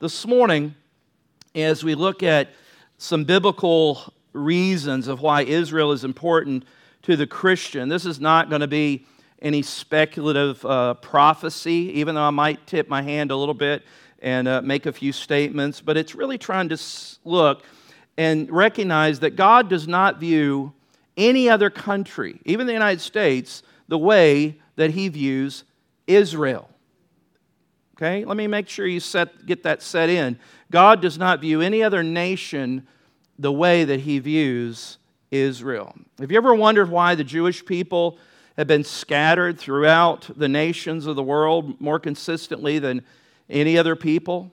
[0.00, 0.74] this morning,
[1.54, 2.48] as we look at
[2.96, 6.64] some biblical reasons of why Israel is important
[7.02, 9.04] to the Christian, this is not going to be
[9.42, 13.82] any speculative uh, prophecy, even though I might tip my hand a little bit
[14.22, 16.78] and uh, make a few statements, but it's really trying to
[17.26, 17.62] look
[18.16, 20.72] and recognize that God does not view
[21.18, 25.64] any other country, even the United States, the way that He views
[26.06, 26.69] Israel.
[28.00, 30.38] Okay, let me make sure you set, get that set in.
[30.70, 32.86] God does not view any other nation
[33.38, 34.96] the way that He views
[35.30, 35.94] Israel.
[36.18, 38.16] Have you ever wondered why the Jewish people
[38.56, 43.04] have been scattered throughout the nations of the world more consistently than
[43.50, 44.50] any other people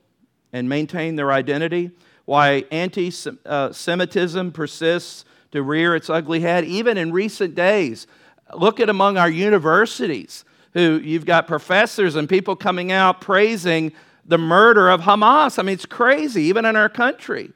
[0.52, 1.91] and maintain their identity?
[2.26, 8.08] Why anti Semitism persists to rear its ugly head, even in recent days.
[8.54, 10.44] Look at among our universities,
[10.77, 13.91] who you've got professors and people coming out praising
[14.26, 15.58] the murder of Hamas.
[15.58, 17.52] I mean, it's crazy, even in our country.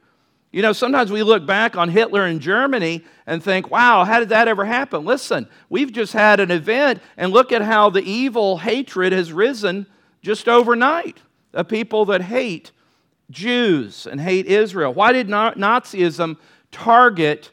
[0.50, 4.30] You know, sometimes we look back on Hitler in Germany and think, wow, how did
[4.30, 5.04] that ever happen?
[5.04, 9.86] Listen, we've just had an event, and look at how the evil hatred has risen
[10.20, 11.18] just overnight
[11.54, 12.72] of people that hate
[13.30, 14.92] Jews and hate Israel.
[14.92, 16.38] Why did Nazism
[16.72, 17.52] target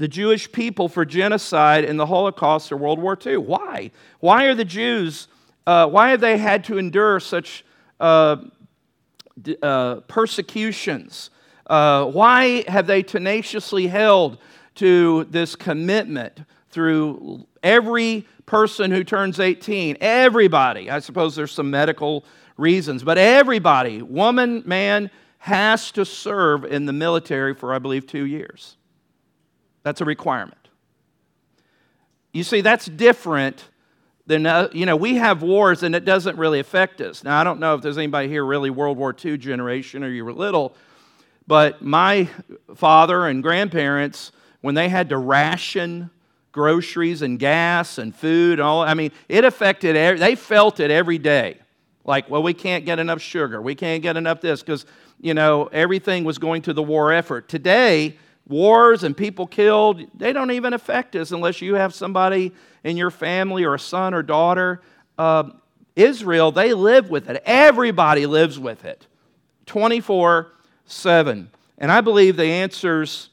[0.00, 3.36] the Jewish people for genocide in the Holocaust or World War II?
[3.36, 3.90] Why?
[4.20, 5.28] Why are the Jews,
[5.66, 7.66] uh, why have they had to endure such
[8.00, 8.38] uh,
[9.62, 11.28] uh, persecutions?
[11.66, 14.38] Uh, why have they tenaciously held
[14.76, 19.98] to this commitment through every person who turns 18?
[20.00, 20.88] Everybody.
[20.88, 22.24] I suppose there's some medical
[22.56, 28.24] reasons, but everybody, woman, man, has to serve in the military for, I believe, two
[28.24, 28.76] years.
[29.82, 30.68] That's a requirement.
[32.32, 33.64] You see, that's different
[34.26, 37.24] than, uh, you know, we have wars and it doesn't really affect us.
[37.24, 40.24] Now, I don't know if there's anybody here really World War II generation or you
[40.24, 40.76] were little,
[41.46, 42.28] but my
[42.76, 46.10] father and grandparents, when they had to ration
[46.52, 51.18] groceries and gas and food and all, I mean, it affected, they felt it every
[51.18, 51.58] day.
[52.04, 53.60] Like, well, we can't get enough sugar.
[53.60, 54.86] We can't get enough this because,
[55.20, 57.48] you know, everything was going to the war effort.
[57.48, 58.16] Today,
[58.50, 62.52] wars and people killed, they don't even affect us unless you have somebody
[62.84, 64.82] in your family or a son or daughter.
[65.16, 65.50] Uh,
[65.96, 67.42] Israel, they live with it.
[67.46, 69.06] Everybody lives with it
[69.66, 70.52] 24
[70.86, 71.50] 7.
[71.78, 73.30] And I believe the answers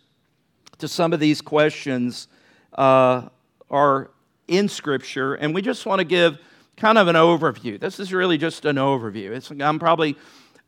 [0.77, 2.27] to some of these questions
[2.73, 3.29] uh,
[3.69, 4.11] are
[4.47, 6.37] in Scripture, and we just want to give
[6.77, 7.79] kind of an overview.
[7.79, 9.31] This is really just an overview.
[9.31, 10.15] It's, I'm probably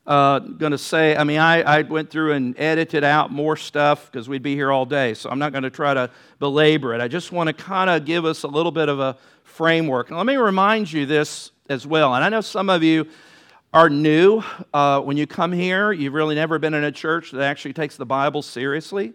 [0.10, 4.12] uh, going to say, I mean, I, I went through and edited out more stuff
[4.12, 6.10] because we'd be here all day, so I'm not going to try to
[6.40, 7.00] belabor it.
[7.00, 10.10] I just want to kind of give us a little bit of a framework.
[10.10, 12.16] And let me remind you this as well.
[12.16, 13.08] And I know some of you
[13.72, 14.42] are new.
[14.74, 17.96] Uh, when you come here, you've really never been in a church that actually takes
[17.96, 19.14] the Bible seriously.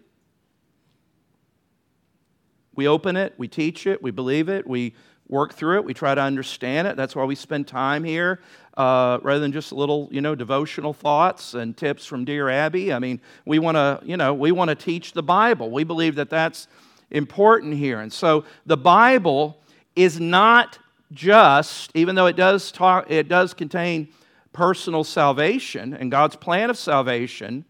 [2.73, 4.93] We open it, we teach it, we believe it, we
[5.27, 6.95] work through it, we try to understand it.
[6.95, 8.39] That's why we spend time here
[8.77, 12.93] uh, rather than just little, you know, devotional thoughts and tips from Dear Abby.
[12.93, 15.71] I mean, we want to, you know, we want to teach the Bible.
[15.71, 16.67] We believe that that's
[17.11, 18.01] important here.
[18.01, 19.57] And so the Bible
[19.95, 20.77] is not
[21.11, 24.09] just, even though it does talk, it does contain
[24.53, 27.65] personal salvation and God's plan of salvation,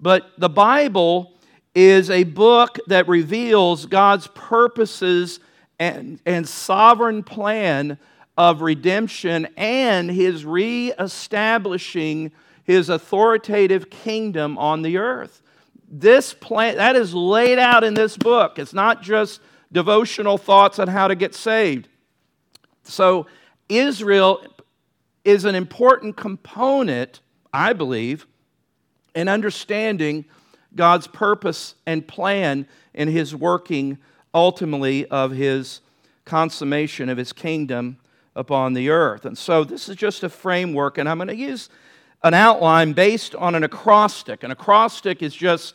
[0.00, 1.32] but the Bible
[1.74, 5.40] is a book that reveals God's purposes
[5.78, 7.98] and, and sovereign plan
[8.36, 12.32] of redemption and his reestablishing
[12.64, 15.42] his authoritative kingdom on the earth.
[15.88, 18.58] This plan that is laid out in this book.
[18.58, 21.88] It's not just devotional thoughts on how to get saved.
[22.84, 23.26] So
[23.68, 24.44] Israel
[25.24, 27.20] is an important component,
[27.52, 28.26] I believe,
[29.14, 30.24] in understanding
[30.74, 33.98] God's purpose and plan in his working
[34.36, 35.80] ultimately of his
[36.26, 37.96] consummation of his kingdom
[38.34, 39.24] upon the earth.
[39.24, 41.70] And so this is just a framework, and I'm going to use
[42.22, 44.42] an outline based on an acrostic.
[44.42, 45.74] An acrostic is just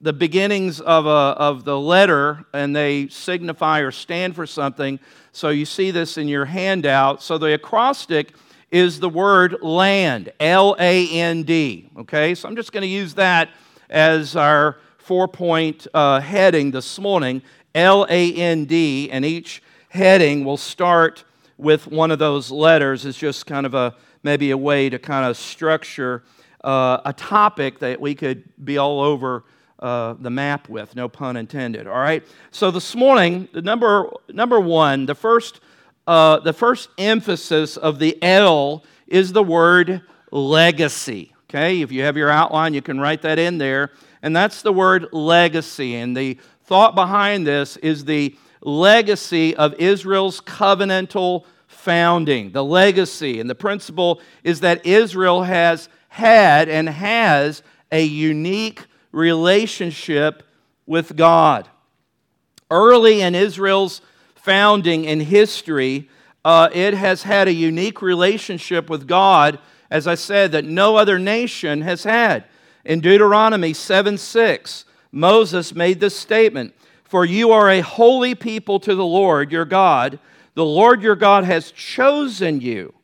[0.00, 5.00] the beginnings of, a, of the letter, and they signify or stand for something.
[5.32, 7.22] So you see this in your handout.
[7.22, 8.34] So the acrostic
[8.70, 11.88] is the word land, L A N D.
[11.98, 13.48] Okay, so I'm just going to use that
[13.88, 17.42] as our four point uh, heading this morning
[17.76, 21.24] L A N D, and each heading will start
[21.58, 25.24] with one of those letters is just kind of a maybe a way to kind
[25.24, 26.24] of structure
[26.64, 29.44] uh, a topic that we could be all over
[29.78, 31.86] uh, the map with, no pun intended.
[31.86, 32.24] All right.
[32.50, 35.60] So this morning, the number number one, the first
[36.06, 41.34] uh, the first emphasis of the L is the word legacy.
[41.48, 43.92] Okay, if you have your outline, you can write that in there.
[44.22, 45.94] And that's the word legacy.
[45.94, 52.50] And the thought behind this is the legacy of Israel's covenantal founding.
[52.50, 60.42] The legacy and the principle is that Israel has had and has a unique relationship
[60.86, 61.68] with God.
[62.70, 64.00] Early in Israel's
[64.34, 66.08] founding in history,
[66.44, 71.18] uh, it has had a unique relationship with God, as I said, that no other
[71.18, 72.44] nation has had.
[72.84, 74.84] In Deuteronomy 7 6,
[75.16, 80.18] Moses made this statement For you are a holy people to the Lord your God.
[80.54, 82.94] The Lord your God has chosen you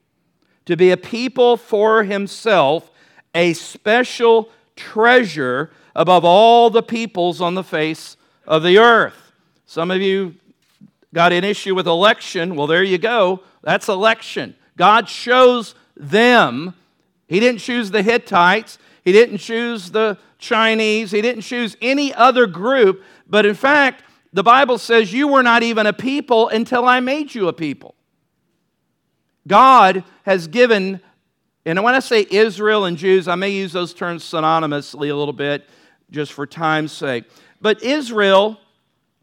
[0.66, 2.90] to be a people for himself,
[3.34, 8.16] a special treasure above all the peoples on the face
[8.46, 9.32] of the earth.
[9.66, 10.34] Some of you
[11.14, 12.56] got an issue with election.
[12.56, 13.40] Well, there you go.
[13.62, 14.54] That's election.
[14.76, 16.74] God chose them.
[17.32, 22.46] He didn't choose the Hittites, He didn't choose the Chinese, He didn't choose any other
[22.46, 23.02] group.
[23.26, 27.34] But in fact, the Bible says you were not even a people until I made
[27.34, 27.94] you a people.
[29.48, 31.00] God has given,
[31.64, 35.32] and when I say Israel and Jews, I may use those terms synonymously a little
[35.32, 35.66] bit
[36.10, 37.24] just for time's sake.
[37.62, 38.60] But Israel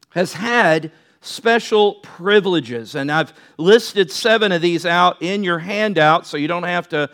[0.10, 0.92] has had
[1.22, 2.96] special privileges.
[2.96, 7.10] And I've listed seven of these out in your handout, so you don't have to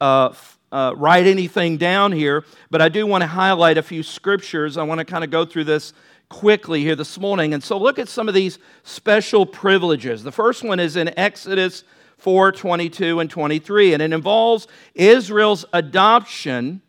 [0.00, 0.32] uh,
[0.72, 2.44] uh, write anything down here.
[2.70, 4.76] But I do want to highlight a few scriptures.
[4.76, 5.92] I want to kind of go through this
[6.28, 7.54] quickly here this morning.
[7.54, 10.22] And so look at some of these special privileges.
[10.22, 11.84] The first one is in Exodus
[12.18, 16.82] 4 22 and 23, and it involves Israel's adoption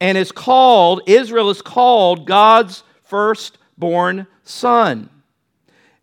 [0.00, 5.10] and is called, Israel is called God's firstborn son.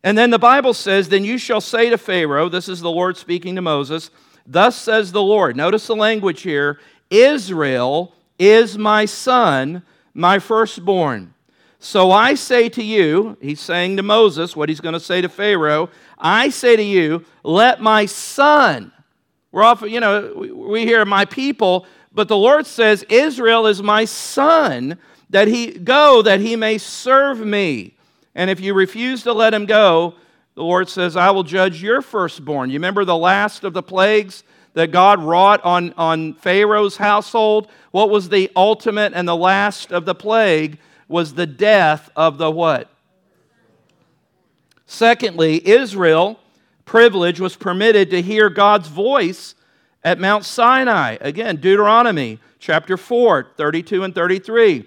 [0.03, 3.17] And then the Bible says, Then you shall say to Pharaoh, this is the Lord
[3.17, 4.09] speaking to Moses,
[4.45, 5.55] Thus says the Lord.
[5.55, 9.83] Notice the language here Israel is my son,
[10.13, 11.33] my firstborn.
[11.79, 15.29] So I say to you, he's saying to Moses what he's going to say to
[15.29, 18.91] Pharaoh, I say to you, let my son,
[19.51, 24.05] we're often, you know, we hear my people, but the Lord says, Israel is my
[24.05, 24.97] son,
[25.29, 27.95] that he go, that he may serve me.
[28.33, 30.15] And if you refuse to let him go,
[30.55, 32.69] the Lord says, I will judge your firstborn.
[32.69, 34.43] You remember the last of the plagues
[34.73, 37.69] that God wrought on, on Pharaoh's household?
[37.91, 40.77] What was the ultimate and the last of the plague?
[41.07, 42.89] Was the death of the what?
[44.85, 46.39] Secondly, Israel,
[46.85, 49.55] privilege, was permitted to hear God's voice
[50.03, 51.17] at Mount Sinai.
[51.19, 54.85] Again, Deuteronomy chapter 4, 32 and 33.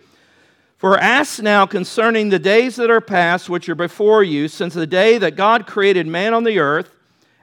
[0.78, 4.86] For ask now concerning the days that are past, which are before you, since the
[4.86, 6.94] day that God created man on the earth,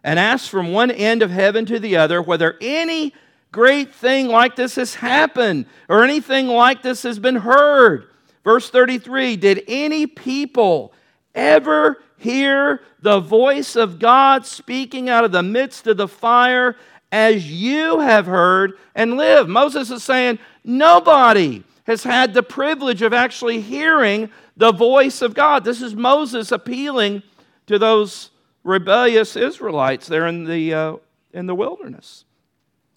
[0.06, 3.14] and ask from one end of heaven to the other whether any
[3.52, 8.08] great thing like this has happened or anything like this has been heard.
[8.46, 10.94] Verse 33 Did any people
[11.34, 16.78] ever hear the voice of God speaking out of the midst of the fire
[17.12, 19.50] as you have heard and live?
[19.50, 25.64] Moses is saying, Nobody has had the privilege of actually hearing the voice of God.
[25.64, 27.24] This is Moses appealing
[27.68, 28.32] to those
[28.64, 30.96] rebellious Israelites there in the, uh,
[31.34, 32.26] in the wilderness.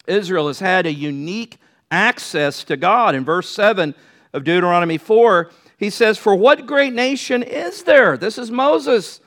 [0.07, 1.57] Israel has had a unique
[1.91, 3.15] access to God.
[3.15, 3.93] In verse 7
[4.33, 8.17] of Deuteronomy 4, he says, For what great nation is there?
[8.17, 9.21] This is Moses.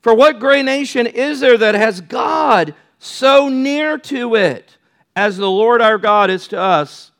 [0.00, 4.76] For what great nation is there that has God so near to it
[5.16, 7.10] as the Lord our God is to us?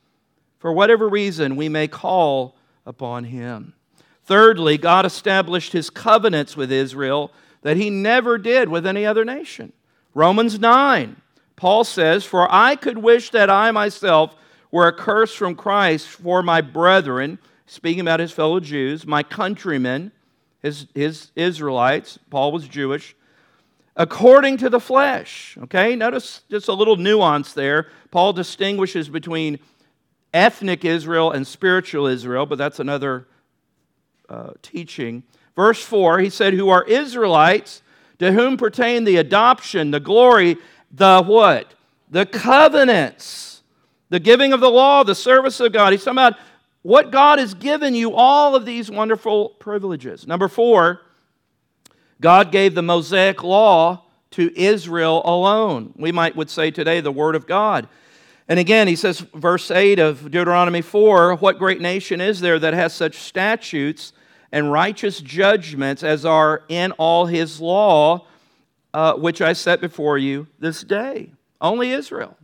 [0.59, 3.75] For whatever reason we may call upon him.
[4.25, 9.73] Thirdly, God established his covenants with Israel that he never did with any other nation.
[10.15, 11.17] Romans 9,
[11.57, 14.35] Paul says, For I could wish that I myself
[14.71, 20.13] were accursed from Christ for my brethren, speaking about his fellow Jews, my countrymen,
[20.61, 22.19] his, his Israelites.
[22.31, 23.17] Paul was Jewish.
[23.97, 25.57] According to the flesh.
[25.63, 27.89] Okay, notice just a little nuance there.
[28.11, 29.59] Paul distinguishes between
[30.33, 33.27] ethnic Israel and spiritual Israel, but that's another
[34.29, 35.23] uh, teaching.
[35.57, 37.83] Verse 4, he said, Who are Israelites,
[38.19, 40.57] to whom pertain the adoption, the glory,
[40.91, 41.75] the what?
[42.11, 43.63] The covenants,
[44.09, 45.93] the giving of the law, the service of God.
[45.93, 46.39] He's talking about
[46.83, 50.27] what God has given you, all of these wonderful privileges.
[50.27, 51.03] Number four,
[52.21, 55.93] God gave the Mosaic law to Israel alone.
[55.97, 57.89] We might would say today the Word of God.
[58.49, 62.75] And again, he says, verse 8 of Deuteronomy 4 What great nation is there that
[62.75, 64.13] has such statutes
[64.51, 68.27] and righteous judgments as are in all his law,
[68.95, 71.31] uh, which I set before you this day?
[71.61, 72.37] Only Israel.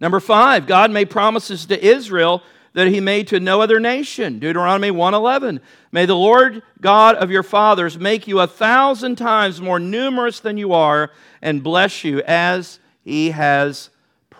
[0.00, 4.38] Number five, God made promises to Israel that he made to no other nation.
[4.38, 5.60] Deuteronomy 1:11.
[5.92, 10.56] May the Lord God of your fathers make you a thousand times more numerous than
[10.56, 11.10] you are
[11.42, 13.90] and bless you as he has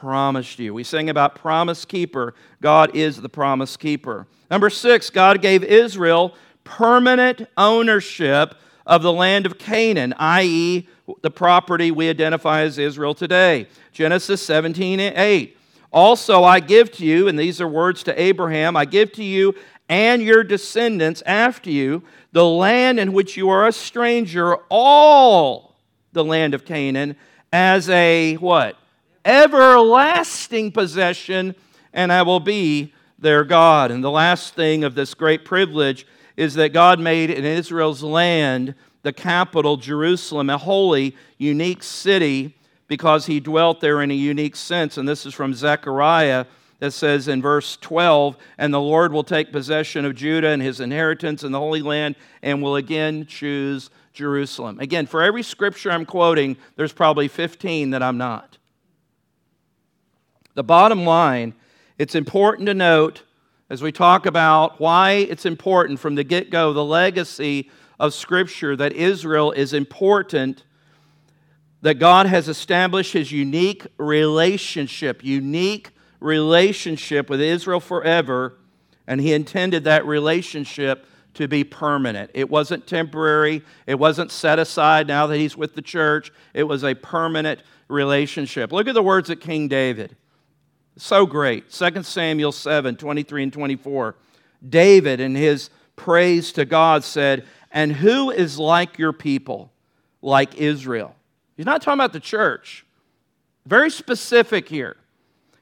[0.01, 0.73] promised you.
[0.73, 2.35] We sing about promise keeper.
[2.63, 4.27] God is the promise keeper.
[4.51, 8.55] Number 6, God gave Israel permanent ownership
[8.87, 10.89] of the land of Canaan, i.e.,
[11.21, 13.67] the property we identify as Israel today.
[13.93, 15.59] Genesis 17 and 8.
[15.93, 19.55] Also, I give to you, and these are words to Abraham, I give to you
[19.91, 22.03] and your descendants after you
[22.33, 25.77] the land in which you are a stranger, all
[26.13, 27.17] the land of Canaan,
[27.53, 28.80] as a what?
[29.25, 31.55] Everlasting possession,
[31.93, 33.91] and I will be their God.
[33.91, 38.75] And the last thing of this great privilege is that God made in Israel's land
[39.03, 42.57] the capital, Jerusalem, a holy, unique city
[42.89, 44.97] because he dwelt there in a unique sense.
[44.97, 46.47] And this is from Zechariah
[46.81, 50.81] that says in verse 12, And the Lord will take possession of Judah and his
[50.81, 54.81] inheritance in the Holy Land and will again choose Jerusalem.
[54.81, 58.59] Again, for every scripture I'm quoting, there's probably 15 that I'm not.
[60.55, 61.55] The bottom line,
[61.99, 63.23] it's important to note
[63.69, 68.75] as we talk about why it's important from the get go, the legacy of Scripture,
[68.75, 70.65] that Israel is important
[71.83, 78.59] that God has established his unique relationship, unique relationship with Israel forever,
[79.07, 82.31] and he intended that relationship to be permanent.
[82.35, 86.33] It wasn't temporary, it wasn't set aside now that he's with the church.
[86.53, 88.73] It was a permanent relationship.
[88.73, 90.17] Look at the words of King David.
[91.01, 91.71] So great.
[91.71, 94.17] 2 Samuel 7 23 and 24.
[94.69, 99.73] David, in his praise to God, said, And who is like your people,
[100.21, 101.17] like Israel?
[101.57, 102.85] He's not talking about the church.
[103.67, 104.97] Very specific here.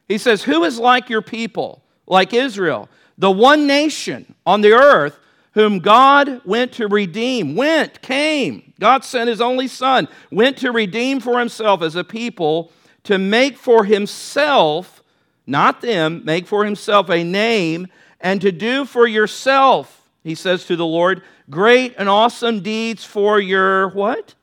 [0.08, 5.18] He says, Who is like your people, like Israel, the one nation on the earth
[5.52, 7.54] whom God went to redeem?
[7.54, 8.72] Went, came.
[8.80, 12.72] God sent his only son, went to redeem for himself as a people
[13.04, 15.02] to make for himself,
[15.48, 17.88] not them, make for himself a name
[18.20, 23.40] and to do for yourself, he says to the Lord, great and awesome deeds for
[23.40, 24.34] your what?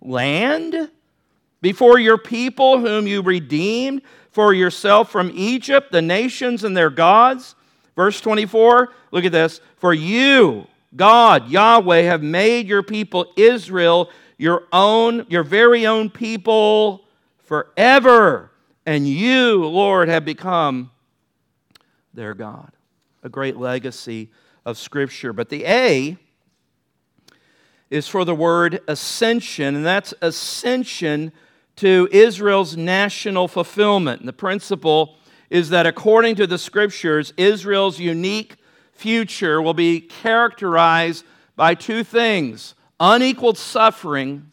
[0.00, 0.90] Land?
[1.62, 7.54] before your people whom you redeemed for yourself from Egypt, the nations and their gods.
[7.96, 9.60] Verse 24, look at this.
[9.76, 17.04] For you, God, Yahweh, have made your people Israel your own, your very own people
[17.44, 18.49] forever.
[18.90, 20.90] And you, Lord, have become
[22.12, 22.72] their God.
[23.22, 24.30] A great legacy
[24.66, 25.32] of Scripture.
[25.32, 26.16] But the A
[27.88, 31.30] is for the word ascension, and that's ascension
[31.76, 34.22] to Israel's national fulfillment.
[34.22, 35.18] And the principle
[35.50, 38.56] is that according to the scriptures, Israel's unique
[38.92, 44.50] future will be characterized by two things unequaled suffering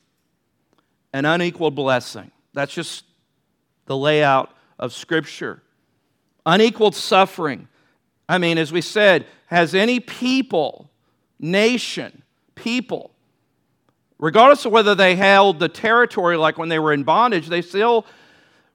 [1.11, 2.29] and unequaled blessing.
[2.53, 3.03] That's just
[3.87, 5.61] the layout of Scripture.
[6.45, 7.67] Unequaled suffering.
[8.29, 10.89] I mean, as we said, has any people,
[11.39, 12.21] nation,
[12.55, 13.11] people
[14.19, 18.05] Regardless of whether they held the territory like when they were in bondage, they still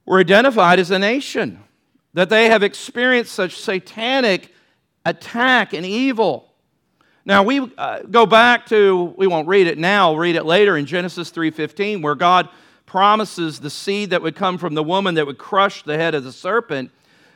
[0.07, 1.59] were identified as a nation.
[2.15, 4.53] That they have experienced such satanic
[5.05, 6.53] attack and evil.
[7.25, 10.87] Now we uh, go back to we won't read it now, read it later in
[10.87, 12.49] Genesis 3:15 where God
[12.93, 16.25] promises the seed that would come from the woman that would crush the head of
[16.25, 16.91] the serpent.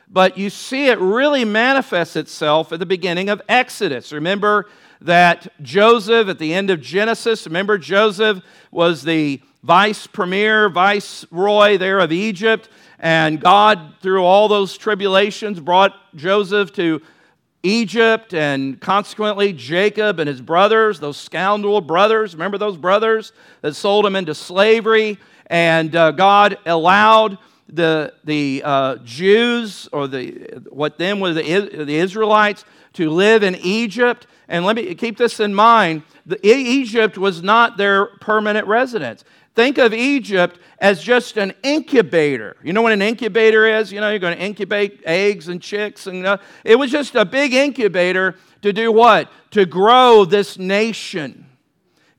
[0.07, 4.13] But you see it really manifests itself at the beginning of Exodus.
[4.13, 4.69] Remember
[5.01, 11.97] that Joseph, at the end of Genesis, remember Joseph was the vice premier, viceroy there
[12.01, 17.01] of Egypt, and God, through all those tribulations, brought Joseph to
[17.63, 24.05] Egypt, and consequently, Jacob and his brothers, those scoundrel brothers, remember those brothers that sold
[24.05, 25.17] him into slavery?
[25.47, 27.37] And uh, God allowed
[27.69, 33.55] the, the uh, Jews, or the, what then were the, the Israelites, to live in
[33.55, 34.27] Egypt.
[34.47, 39.23] And let me keep this in mind the, Egypt was not their permanent residence.
[39.55, 42.57] Think of Egypt as just an incubator.
[42.63, 43.91] You know what an incubator is?
[43.91, 46.05] You know, you're going to incubate eggs and chicks.
[46.05, 49.31] And uh, it was just a big incubator to do what?
[49.51, 51.47] To grow this nation.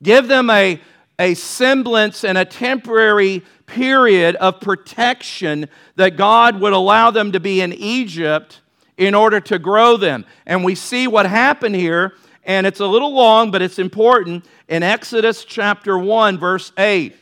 [0.03, 0.81] Give them a,
[1.19, 7.61] a semblance and a temporary period of protection that God would allow them to be
[7.61, 8.61] in Egypt
[8.97, 10.25] in order to grow them.
[10.47, 14.83] And we see what happened here, and it's a little long, but it's important, in
[14.83, 17.15] Exodus chapter 1, verse 8.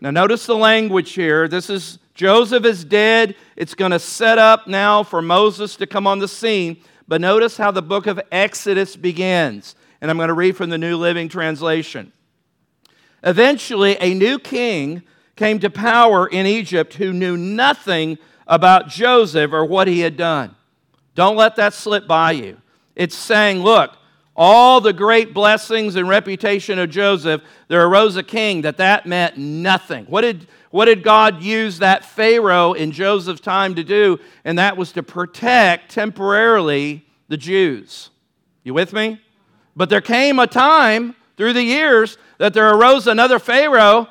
[0.00, 1.46] Now, notice the language here.
[1.46, 3.34] This is Joseph is dead.
[3.56, 6.82] It's going to set up now for Moses to come on the scene.
[7.08, 9.74] But notice how the book of Exodus begins.
[10.00, 12.12] And I'm going to read from the New Living Translation.
[13.22, 15.02] Eventually, a new king
[15.36, 20.54] came to power in Egypt who knew nothing about Joseph or what he had done.
[21.14, 22.58] Don't let that slip by you.
[22.96, 23.96] It's saying, look,
[24.36, 29.36] all the great blessings and reputation of Joseph, there arose a king that that meant
[29.36, 30.06] nothing.
[30.06, 34.18] What did, what did God use that Pharaoh in Joseph's time to do?
[34.44, 38.10] And that was to protect temporarily the Jews.
[38.64, 39.20] You with me?
[39.76, 44.06] But there came a time through the years that there arose another Pharaoh.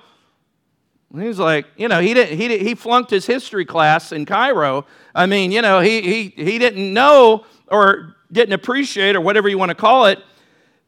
[1.14, 4.88] He was like, you know, he, didn't, he, he flunked his history class in Cairo.
[5.14, 9.60] I mean, you know, he, he, he didn't know or didn't appreciate or whatever you
[9.60, 10.18] want to call it.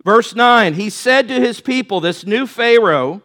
[0.04, 3.22] Verse 9, he said to his people, this new Pharaoh,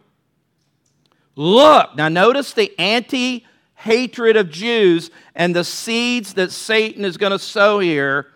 [1.36, 3.46] Look, now notice the anti
[3.76, 8.26] hatred of Jews and the seeds that Satan is going to sow here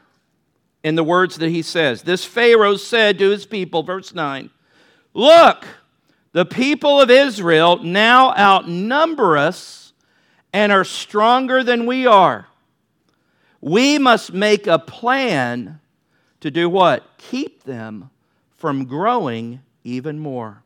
[0.83, 2.01] in the words that he says.
[2.03, 4.49] This Pharaoh said to his people, verse 9,
[5.15, 5.67] Look,
[6.33, 9.93] the people of Israel now outnumber us
[10.53, 12.47] and are stronger than we are.
[13.61, 15.81] We must make a plan
[16.41, 17.05] to do what?
[17.19, 18.11] Keep them
[18.57, 20.63] from growing even more.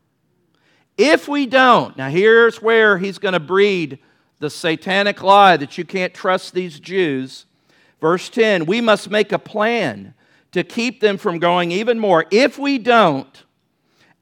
[0.96, 3.98] If we don't, now here's where he's going to breed
[4.38, 7.46] the satanic lie that you can't trust these Jews.
[8.00, 10.14] Verse 10 we must make a plan
[10.52, 12.26] to keep them from growing even more.
[12.30, 13.43] If we don't,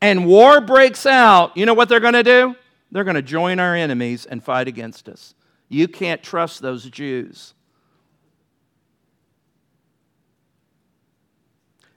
[0.03, 2.57] and war breaks out, you know what they're going to do?
[2.91, 5.35] They're going to join our enemies and fight against us.
[5.69, 7.55] You can't trust those Jews.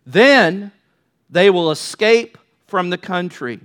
[0.05, 0.71] Then
[1.31, 3.59] they will escape from the country.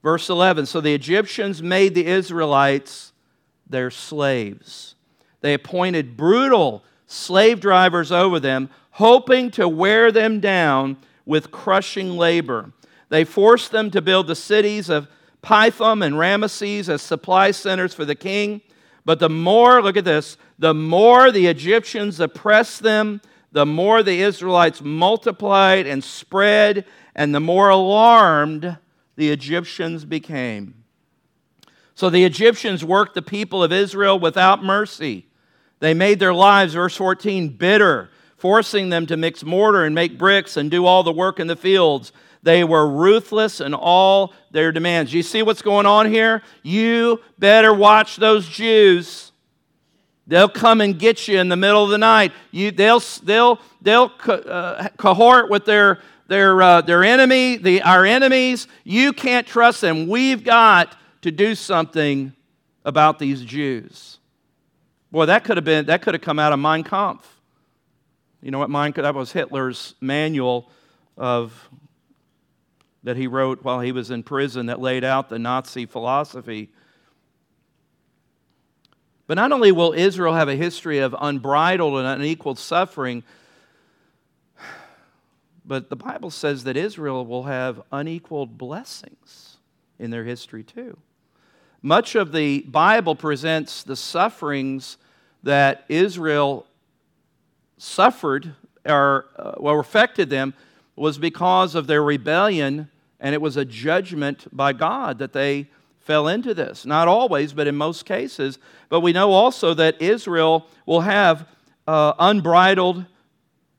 [0.00, 3.12] Verse 11 So the Egyptians made the Israelites
[3.68, 4.94] their slaves.
[5.40, 12.70] They appointed brutal slave drivers over them, hoping to wear them down with crushing labor.
[13.08, 15.08] They forced them to build the cities of
[15.42, 18.62] Pithom and Ramesses as supply centers for the king.
[19.04, 23.20] But the more, look at this, the more the Egyptians oppressed them,
[23.52, 28.76] the more the Israelites multiplied and spread, and the more alarmed
[29.14, 30.74] the Egyptians became.
[31.94, 35.26] So the Egyptians worked the people of Israel without mercy.
[35.80, 40.56] They made their lives, verse 14, bitter, forcing them to mix mortar and make bricks
[40.56, 42.12] and do all the work in the fields.
[42.46, 45.12] They were ruthless in all their demands.
[45.12, 46.42] You see what's going on here?
[46.62, 49.32] You better watch those Jews.
[50.28, 52.30] They'll come and get you in the middle of the night.
[52.52, 58.06] You, they'll they'll, they'll co- uh, cohort with their, their, uh, their enemy, the, our
[58.06, 58.68] enemies.
[58.84, 60.06] You can't trust them.
[60.06, 62.32] We've got to do something
[62.84, 64.18] about these Jews.
[65.10, 67.26] Boy, that could have been that could have come out of Mein Kampf.
[68.40, 69.02] You know what Mein Kampf?
[69.02, 70.70] That was Hitler's manual
[71.16, 71.68] of
[73.06, 76.68] that he wrote while he was in prison that laid out the Nazi philosophy.
[79.28, 83.22] But not only will Israel have a history of unbridled and unequaled suffering,
[85.64, 89.58] but the Bible says that Israel will have unequaled blessings
[90.00, 90.98] in their history too.
[91.82, 94.96] Much of the Bible presents the sufferings
[95.44, 96.66] that Israel
[97.78, 100.54] suffered or uh, well affected them
[100.96, 105.68] was because of their rebellion and it was a judgment by God that they
[106.00, 106.86] fell into this.
[106.86, 108.58] Not always, but in most cases.
[108.88, 111.48] But we know also that Israel will have
[111.86, 113.04] uh, unbridled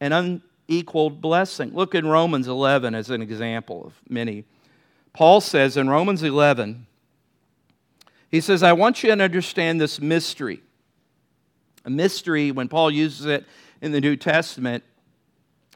[0.02, 1.74] and unequaled blessing.
[1.74, 4.44] Look in Romans 11 as an example of many.
[5.14, 6.86] Paul says in Romans 11,
[8.30, 10.62] he says, I want you to understand this mystery.
[11.86, 13.46] A mystery, when Paul uses it
[13.82, 14.84] in the New Testament,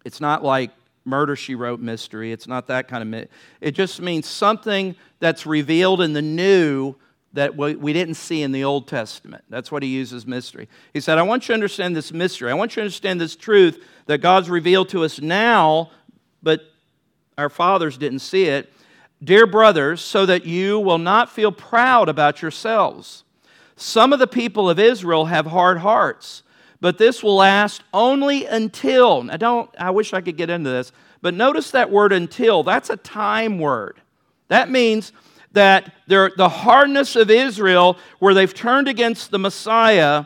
[0.03, 0.71] it's not like
[1.05, 2.31] murder she wrote mystery.
[2.31, 3.31] It's not that kind of mystery.
[3.59, 6.95] It just means something that's revealed in the new
[7.33, 9.43] that we didn't see in the Old Testament.
[9.49, 10.67] That's what he uses mystery.
[10.93, 12.51] He said, I want you to understand this mystery.
[12.51, 15.91] I want you to understand this truth that God's revealed to us now,
[16.43, 16.61] but
[17.37, 18.71] our fathers didn't see it.
[19.23, 23.23] Dear brothers, so that you will not feel proud about yourselves.
[23.77, 26.43] Some of the people of Israel have hard hearts
[26.81, 29.29] but this will last only until.
[29.31, 30.91] I don't, I wish I could get into this,
[31.21, 32.63] but notice that word until.
[32.63, 34.01] That's a time word.
[34.47, 35.13] That means
[35.53, 40.25] that the hardness of Israel, where they've turned against the Messiah,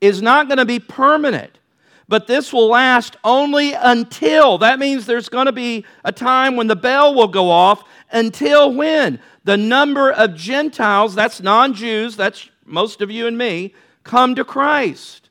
[0.00, 1.58] is not going to be permanent.
[2.06, 4.58] But this will last only until.
[4.58, 7.84] That means there's going to be a time when the bell will go off.
[8.10, 9.20] Until when?
[9.44, 14.44] The number of Gentiles, that's non Jews, that's most of you and me, come to
[14.44, 15.27] Christ.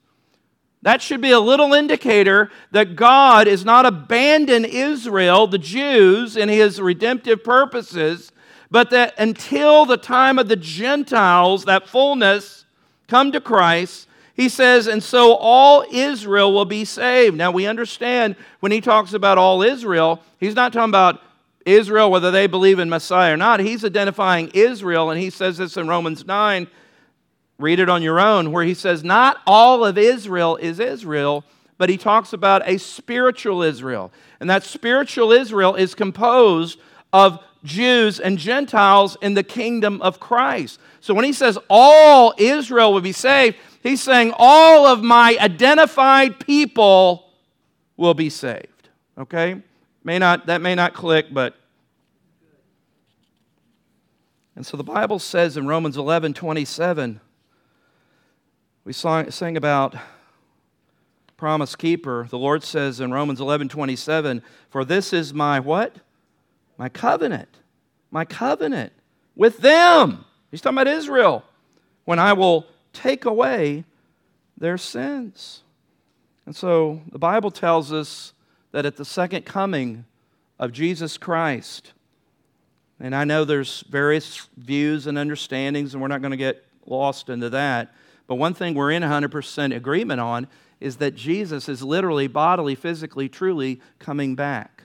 [0.88, 6.48] That should be a little indicator that God is not abandon Israel, the Jews, in
[6.48, 8.32] his redemptive purposes,
[8.72, 12.64] but that until the time of the Gentiles, that fullness,
[13.10, 17.36] come to Christ, he says, and so all Israel will be saved.
[17.36, 21.22] Now we understand when he talks about all Israel, he's not talking about
[21.66, 23.60] Israel, whether they believe in Messiah or not.
[23.60, 26.66] He's identifying Israel, and he says this in Romans 9.
[27.60, 31.44] Read it on your own, where he says, Not all of Israel is Israel,
[31.78, 34.12] but he talks about a spiritual Israel.
[34.40, 36.80] And that spiritual Israel is composed
[37.12, 40.80] of Jews and Gentiles in the kingdom of Christ.
[41.02, 46.40] So when he says all Israel will be saved, he's saying all of my identified
[46.40, 47.32] people
[47.96, 48.90] will be saved.
[49.18, 49.62] Okay?
[50.04, 51.56] May not, that may not click, but.
[54.56, 57.20] And so the Bible says in Romans 11 27,
[58.88, 59.98] we sang about
[61.36, 62.26] promise keeper.
[62.30, 65.98] The Lord says in Romans 11 27, For this is my what?
[66.78, 67.50] My covenant.
[68.12, 68.94] My covenant
[69.36, 70.24] with them.
[70.52, 71.44] He's talking about Israel.
[72.06, 73.84] When I will take away
[74.58, 75.64] their sins.
[76.46, 78.32] And so the Bible tells us
[78.72, 80.06] that at the second coming
[80.60, 81.92] of Jesus Christ,
[83.02, 87.28] and I know there's various views and understandings, and we're not going to get lost
[87.28, 87.94] into that.
[88.28, 90.48] But one thing we're in 100% agreement on
[90.80, 94.84] is that Jesus is literally, bodily, physically, truly coming back.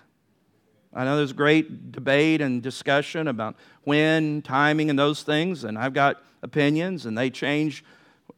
[0.95, 5.95] I know there's great debate and discussion about when, timing, and those things, and I've
[5.95, 7.85] got opinions, and they change.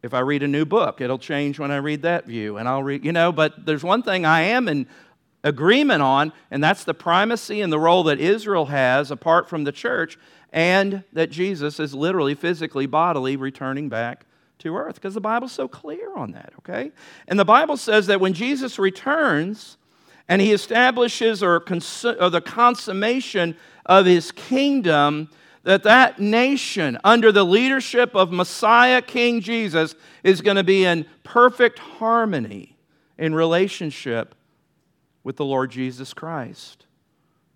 [0.02, 2.82] If I read a new book, it'll change when I read that view, and I'll
[2.82, 4.86] read, you know, but there's one thing I am in
[5.42, 9.72] agreement on, and that's the primacy and the role that Israel has apart from the
[9.72, 10.16] church,
[10.52, 14.26] and that Jesus is literally, physically, bodily returning back
[14.64, 16.90] to earth, because the Bible's so clear on that, okay?
[17.28, 19.76] And the Bible says that when Jesus returns
[20.28, 25.30] and he establishes or, cons- or the consummation of his kingdom,
[25.62, 31.06] that that nation under the leadership of Messiah King Jesus is going to be in
[31.22, 32.76] perfect harmony
[33.16, 34.34] in relationship
[35.22, 36.86] with the Lord Jesus Christ.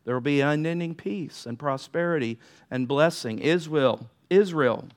[0.05, 2.39] There will be unending peace and prosperity
[2.71, 3.41] and blessing.
[3.41, 4.89] Israel, Israel,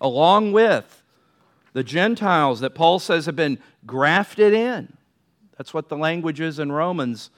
[0.00, 1.02] along with
[1.74, 4.96] the Gentiles that Paul says have been grafted in.
[5.58, 7.30] That's what the language is in Romans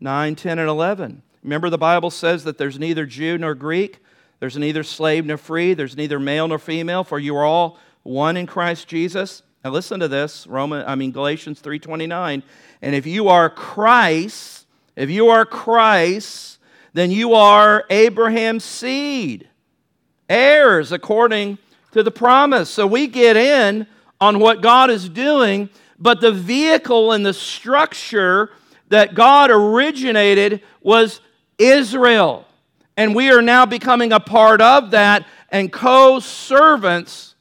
[0.00, 1.22] 9, 10, and 11.
[1.44, 4.00] Remember, the Bible says that there's neither Jew nor Greek,
[4.40, 8.36] there's neither slave nor free, there's neither male nor female, for you are all one
[8.36, 9.42] in Christ Jesus.
[9.64, 12.42] Now listen to this, Roman, I mean Galatians 3:29.
[12.80, 16.58] And if you are Christ, if you are Christ,
[16.94, 19.48] then you are Abraham's seed,
[20.28, 21.58] heirs according
[21.92, 22.68] to the promise.
[22.68, 23.86] So we get in
[24.20, 28.50] on what God is doing, but the vehicle and the structure
[28.88, 31.20] that God originated was
[31.58, 32.46] Israel.
[32.96, 37.34] And we are now becoming a part of that and co servants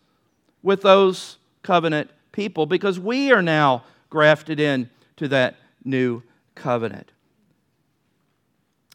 [0.64, 6.22] with those covenant people because we are now grafted in to that new
[6.56, 7.12] covenant.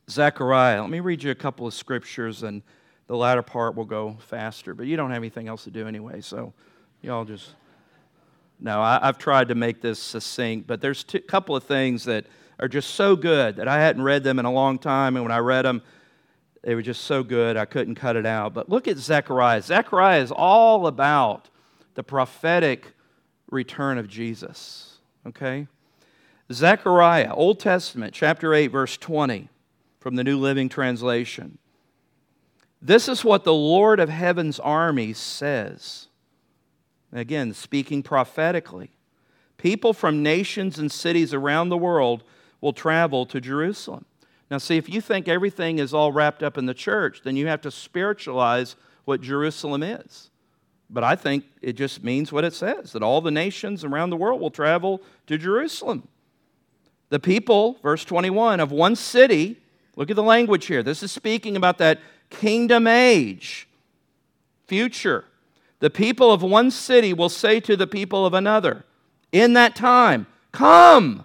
[0.09, 2.63] Zechariah, let me read you a couple of scriptures and
[3.07, 6.21] the latter part will go faster, but you don't have anything else to do anyway,
[6.21, 6.53] so
[7.03, 7.51] y'all just.
[8.59, 12.25] No, I, have tried to make this succinct, but there's a couple of things that
[12.59, 15.33] are just so good that I hadn't read them in a long time, and when
[15.33, 15.83] I read them,
[16.63, 18.55] they were just so good I couldn't cut it out.
[18.55, 19.61] But look at Zechariah.
[19.61, 21.51] Zechariah is all about
[21.95, 22.93] the prophetic
[23.51, 24.99] return of Jesus.
[25.27, 25.67] Okay?
[26.53, 29.49] Zechariah, Old Testament, chapter 8, verse 20,
[30.01, 31.59] from the New Living Translation.
[32.87, 36.07] This is what the Lord of heaven's armies says.
[37.13, 38.93] Again, speaking prophetically.
[39.57, 42.23] People from nations and cities around the world
[42.61, 44.05] will travel to Jerusalem.
[44.53, 47.49] Now, see, if you think everything is all wrapped up in the church, then you
[47.49, 50.31] have to spiritualize what Jerusalem is.
[50.89, 54.17] But I think it just means what it says that all the nations around the
[54.17, 56.07] world will travel to Jerusalem.
[57.09, 59.61] The people, verse 21, of one city,
[59.97, 60.85] look at the language here.
[60.85, 61.99] This is speaking about that
[62.31, 63.69] kingdom age,
[64.67, 65.25] future.
[65.81, 68.85] The people of one city will say to the people of another
[69.33, 71.25] in that time, Come,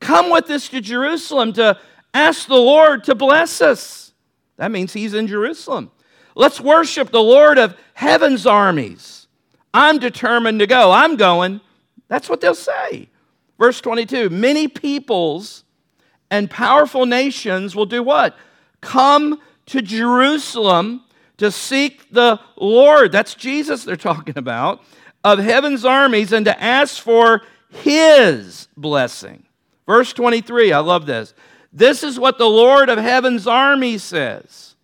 [0.00, 1.78] come with us to Jerusalem to
[2.14, 4.12] ask the Lord to bless us.
[4.56, 5.90] That means he's in Jerusalem.
[6.34, 9.26] Let's worship the Lord of heaven's armies.
[9.74, 10.92] I'm determined to go.
[10.92, 11.60] I'm going.
[12.06, 13.08] That's what they'll say.
[13.58, 15.64] Verse 22 Many peoples
[16.30, 18.36] and powerful nations will do what?
[18.80, 21.04] Come to Jerusalem
[21.38, 23.12] to seek the Lord.
[23.12, 24.82] That's Jesus they're talking about.
[25.24, 29.44] of heaven's armies and to ask for his blessing.
[29.86, 31.34] Verse 23, I love this.
[31.72, 34.76] This is what the Lord of heaven's army says.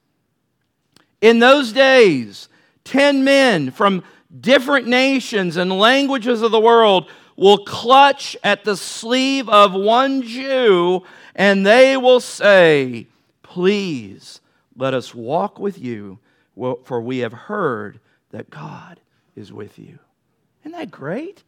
[1.20, 2.49] In those days,
[2.85, 4.03] 10 men from
[4.40, 11.03] different nations and languages of the world will clutch at the sleeve of one Jew
[11.35, 13.07] and they will say,
[13.42, 14.40] Please
[14.76, 16.18] let us walk with you,
[16.56, 19.00] for we have heard that God
[19.37, 19.98] is with you.
[20.62, 21.42] Isn't that great?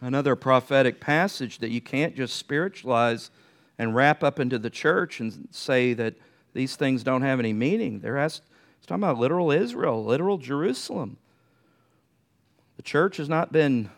[0.00, 3.30] Another prophetic passage that you can't just spiritualize
[3.78, 6.14] and wrap up into the church and say that
[6.54, 8.00] these things don't have any meaning.
[8.00, 8.42] They're asked,
[8.78, 11.18] it's talking about literal Israel, literal Jerusalem.
[12.76, 13.90] The church has not been,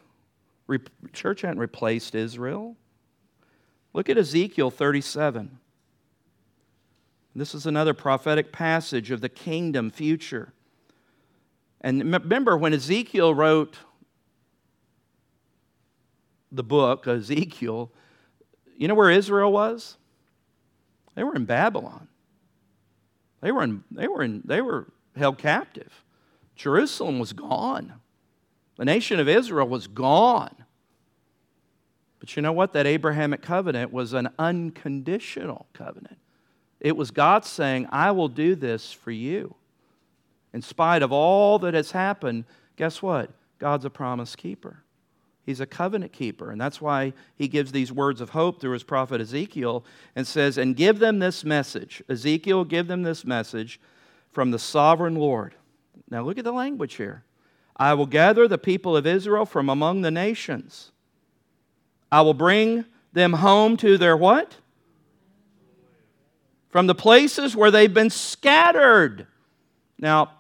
[1.13, 2.77] church hasn't replaced Israel.
[3.93, 5.59] Look at Ezekiel 37.
[7.35, 10.53] This is another prophetic passage of the kingdom future.
[11.81, 13.79] And remember, when Ezekiel wrote
[16.51, 17.91] the book, Ezekiel,
[18.77, 19.97] you know where Israel was?
[21.15, 22.09] They were in Babylon.
[23.41, 26.05] They were, in, they were, in, they were held captive.
[26.55, 27.95] Jerusalem was gone.
[28.77, 30.62] The nation of Israel was gone.
[32.23, 32.73] But you know what?
[32.73, 36.19] That Abrahamic covenant was an unconditional covenant.
[36.79, 39.57] It was God saying, I will do this for you.
[40.53, 42.45] In spite of all that has happened,
[42.77, 43.31] guess what?
[43.59, 44.85] God's a promise keeper.
[45.45, 46.53] He's a covenant keeper.
[46.53, 50.59] And that's why he gives these words of hope through his prophet Ezekiel and says,
[50.59, 52.05] And give them this message.
[52.09, 53.81] Ezekiel, give them this message
[54.31, 55.57] from the sovereign Lord.
[56.09, 57.25] Now look at the language here.
[57.77, 60.92] I will gather the people of Israel from among the nations.
[62.13, 64.55] I will bring them home to their what?
[66.69, 69.27] From the places where they've been scattered.
[69.99, 70.33] Now,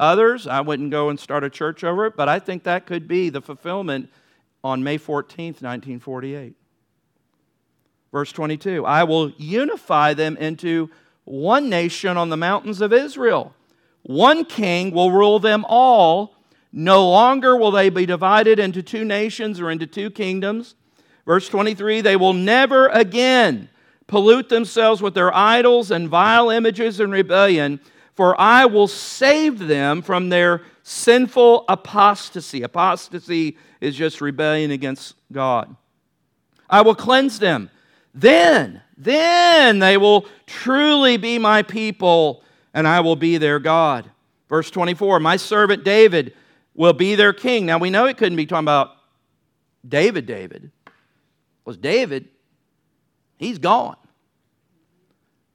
[0.00, 3.06] others, I wouldn't go and start a church over it, but I think that could
[3.06, 4.10] be the fulfillment
[4.64, 6.54] on May 14th, 1948.
[8.10, 10.90] Verse 22 I will unify them into
[11.24, 13.54] one nation on the mountains of Israel.
[14.02, 16.34] One king will rule them all.
[16.72, 20.74] No longer will they be divided into two nations or into two kingdoms.
[21.28, 23.68] Verse 23 They will never again
[24.06, 27.80] pollute themselves with their idols and vile images and rebellion,
[28.14, 32.62] for I will save them from their sinful apostasy.
[32.62, 35.76] Apostasy is just rebellion against God.
[36.70, 37.68] I will cleanse them.
[38.14, 44.10] Then, then they will truly be my people, and I will be their God.
[44.48, 46.32] Verse 24 My servant David
[46.74, 47.66] will be their king.
[47.66, 48.92] Now we know it couldn't be talking about
[49.86, 50.70] David, David.
[51.68, 52.30] Was David,
[53.36, 53.98] he's gone.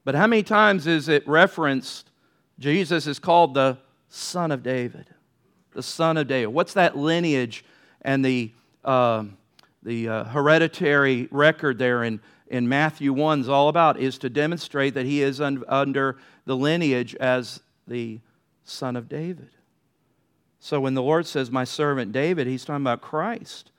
[0.06, 2.12] But how many times is it referenced?
[2.60, 5.08] Jesus is called the Son of David.
[5.71, 6.54] The Son of David.
[6.54, 7.65] What's that lineage
[8.04, 8.52] and the,
[8.86, 9.23] uh,
[9.82, 14.93] the uh, hereditary record there in, in Matthew 1 is all about, is to demonstrate
[14.93, 18.19] that he is un- under the lineage as the
[18.65, 19.49] son of David.
[20.60, 23.71] So when the Lord says, My servant David, he's talking about Christ.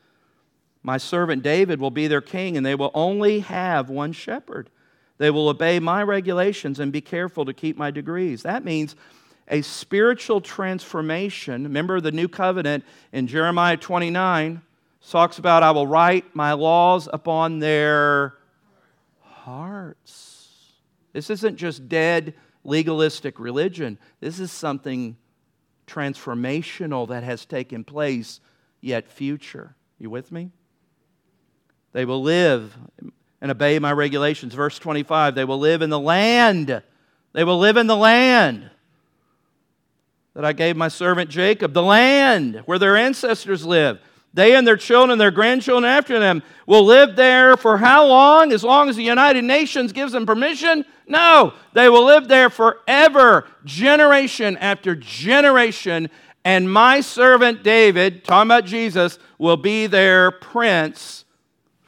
[0.85, 4.69] My servant David will be their king, and they will only have one shepherd.
[5.17, 8.43] They will obey my regulations and be careful to keep my decrees.
[8.43, 8.95] That means
[9.49, 11.65] a spiritual transformation.
[11.65, 14.61] Remember the new covenant in Jeremiah 29
[15.11, 18.35] talks about, I will write my laws upon their
[19.23, 20.73] hearts.
[21.15, 25.17] This isn't just dead legalistic religion, this is something
[25.87, 28.41] transformational that has taken place,
[28.81, 29.77] yet future.
[29.99, 30.51] You with me?
[31.95, 32.77] They will live
[33.41, 34.53] and obey my regulations.
[34.53, 36.83] Verse 25, they will live in the land.
[37.33, 38.69] They will live in the land
[40.35, 44.01] that I gave my servant Jacob, the land where their ancestors lived.
[44.35, 48.51] They and their children, their grandchildren after them, will live there for how long?
[48.51, 50.85] As long as the United Nations gives them permission?
[51.07, 56.11] No, they will live there forever, generation after generation.
[56.45, 61.24] And my servant David, talking about Jesus, will be their prince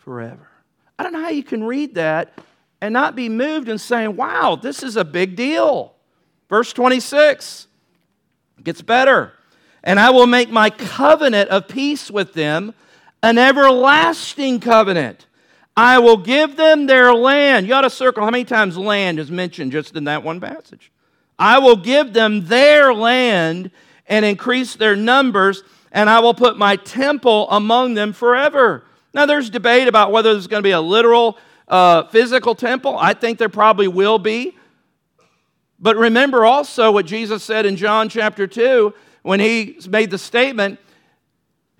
[0.07, 0.47] forever.
[1.01, 2.39] I don't know how you can read that
[2.81, 5.95] and not be moved and saying, wow, this is a big deal.
[6.49, 7.67] Verse 26
[8.63, 9.33] gets better.
[9.83, 12.73] And I will make my covenant of peace with them
[13.21, 15.27] an everlasting covenant.
[15.77, 17.67] I will give them their land.
[17.67, 20.93] You ought to circle how many times land is mentioned just in that one passage.
[21.37, 23.73] I will give them their land
[24.07, 28.86] and increase their numbers, and I will put my temple among them forever.
[29.17, 32.99] Now, there's debate about whether there's going to be a literal uh, physical temple.
[32.99, 34.55] I think there probably will be.
[35.81, 40.79] But remember also what Jesus said in John chapter 2 when he made the statement.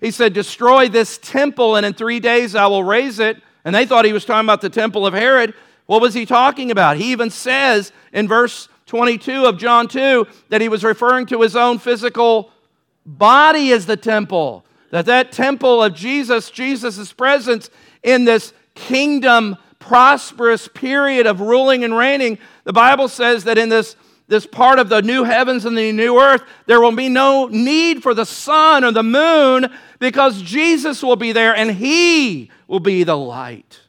[0.01, 3.37] He said, Destroy this temple, and in three days I will raise it.
[3.63, 5.53] And they thought he was talking about the temple of Herod.
[5.85, 6.97] What was he talking about?
[6.97, 11.55] He even says in verse 22 of John 2 that he was referring to his
[11.55, 12.49] own physical
[13.05, 14.65] body as the temple.
[14.91, 17.69] That that temple of Jesus, Jesus' presence
[18.03, 23.95] in this kingdom prosperous period of ruling and reigning, the Bible says that in this,
[24.27, 28.03] this part of the new heavens and the new earth, there will be no need
[28.03, 33.03] for the sun or the moon because Jesus will be there and he will be
[33.03, 33.81] the light.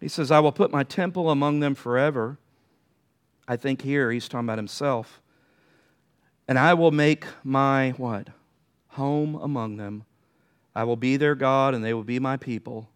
[0.00, 2.38] He says, I will put my temple among them forever.
[3.46, 5.20] I think here he's talking about himself.
[6.48, 8.28] And I will make my what?
[8.92, 10.04] Home among them.
[10.74, 12.88] I will be their God and they will be my people.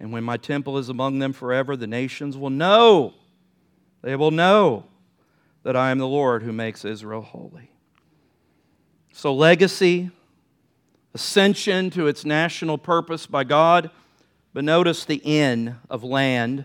[0.00, 3.14] And when my temple is among them forever, the nations will know,
[4.02, 4.84] they will know
[5.64, 7.70] that I am the Lord who makes Israel holy.
[9.12, 10.10] So, legacy,
[11.14, 13.90] ascension to its national purpose by God,
[14.54, 16.64] but notice the end of land,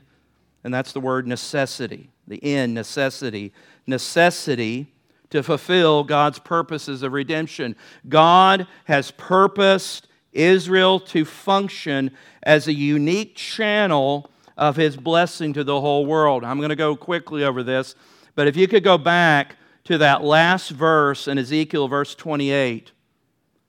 [0.64, 2.12] and that's the word necessity.
[2.28, 3.52] The end, necessity.
[3.88, 4.93] Necessity
[5.34, 7.76] to fulfill God's purposes of redemption.
[8.08, 12.12] God has purposed Israel to function
[12.44, 16.44] as a unique channel of his blessing to the whole world.
[16.44, 17.96] I'm going to go quickly over this,
[18.36, 22.92] but if you could go back to that last verse in Ezekiel, verse 28,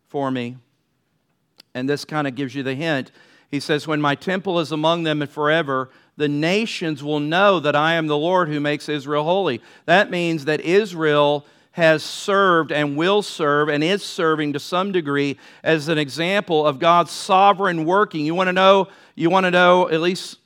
[0.06, 0.58] for me,
[1.72, 3.10] and this kind of gives you the hint.
[3.50, 7.74] He says, When my temple is among them and forever, the nations will know that
[7.74, 9.60] I am the Lord who makes Israel holy.
[9.86, 15.36] That means that Israel has served and will serve and is serving to some degree
[15.64, 18.24] as an example of God's sovereign working.
[18.24, 20.38] You want to know, you want to know at least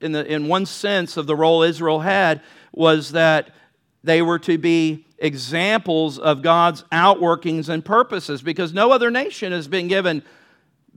[0.00, 2.40] in, the, in one sense of the role Israel had
[2.72, 3.50] was that
[4.02, 9.68] they were to be examples of God's outworkings and purposes because no other nation has
[9.68, 10.22] been given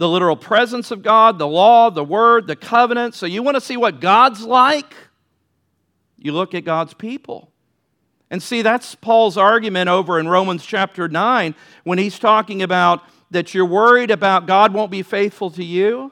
[0.01, 3.13] the literal presence of God, the law, the word, the covenant.
[3.13, 4.95] So you want to see what God's like?
[6.17, 7.51] You look at God's people.
[8.31, 13.53] And see, that's Paul's argument over in Romans chapter 9 when he's talking about that
[13.53, 16.11] you're worried about God won't be faithful to you,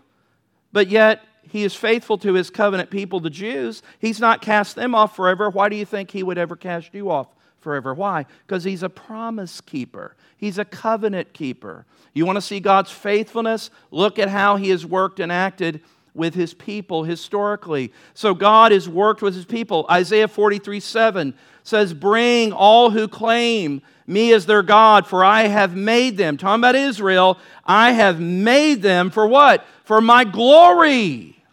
[0.72, 3.82] but yet he is faithful to his covenant people, the Jews.
[3.98, 5.50] He's not cast them off forever.
[5.50, 7.96] Why do you think he would ever cast you off forever?
[7.96, 8.28] Why?
[8.46, 11.86] Because he's a promise keeper, he's a covenant keeper.
[12.14, 13.70] You want to see God's faithfulness?
[13.92, 15.82] Look at how he has worked and acted
[16.14, 17.94] with his people historically.
[18.14, 19.86] So God has worked with his people.
[19.90, 25.76] Isaiah 43 7 says, Bring all who claim me as their God, for I have
[25.76, 26.36] made them.
[26.38, 29.66] Talking about Israel, I have made them for what?
[29.84, 31.44] For my glory.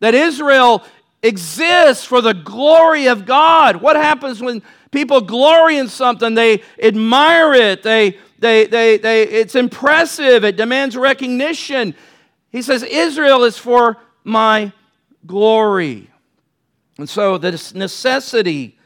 [0.00, 0.84] That Israel
[1.22, 3.76] exists for the glory of God.
[3.76, 4.62] What happens when
[4.92, 6.34] people glory in something?
[6.34, 11.96] They admire it, they, they, they, they, it's impressive, it demands recognition.
[12.50, 14.72] He says, Israel is for my
[15.26, 16.10] glory.
[16.98, 18.78] And so, this necessity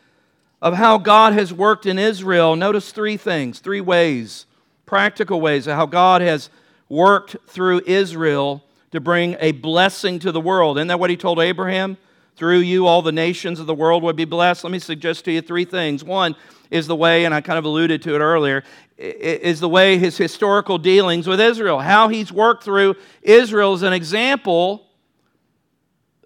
[0.62, 4.46] of how God has worked in Israel, notice three things, three ways,
[4.86, 6.48] practical ways of how God has
[6.88, 10.78] worked through Israel to bring a blessing to the world.
[10.78, 11.98] Isn't that what he told Abraham?
[12.36, 14.62] Through you, all the nations of the world would be blessed.
[14.62, 16.04] Let me suggest to you three things.
[16.04, 16.36] One
[16.70, 18.62] is the way, and I kind of alluded to it earlier,
[18.98, 23.92] is the way his historical dealings with Israel, how he's worked through Israel is an
[23.92, 24.86] example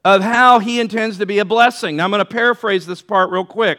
[0.05, 1.97] of how he intends to be a blessing.
[1.97, 3.79] Now, I'm going to paraphrase this part real quick.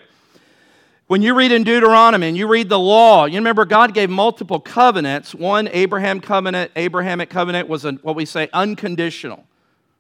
[1.08, 4.60] When you read in Deuteronomy and you read the law, you remember God gave multiple
[4.62, 5.36] covenants.
[5.36, 9.44] One, Abraham covenant, Abrahamic covenant was a, what we say unconditional.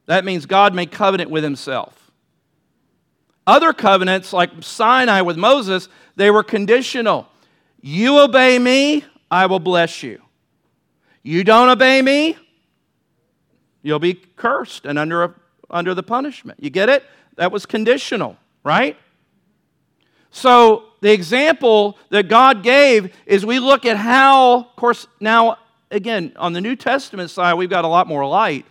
[0.06, 2.01] That means God made covenant with himself.
[3.52, 7.28] Other covenants, like Sinai with Moses, they were conditional.
[7.82, 10.22] You obey me, I will bless you.
[11.22, 12.38] You don't obey me,
[13.82, 15.36] you'll be cursed and under, a,
[15.70, 16.64] under the punishment.
[16.64, 17.04] You get it?
[17.36, 18.96] That was conditional, right?
[20.30, 25.58] So, the example that God gave is we look at how, of course, now,
[25.89, 28.66] again, on the New Testament side, we've got a lot more light.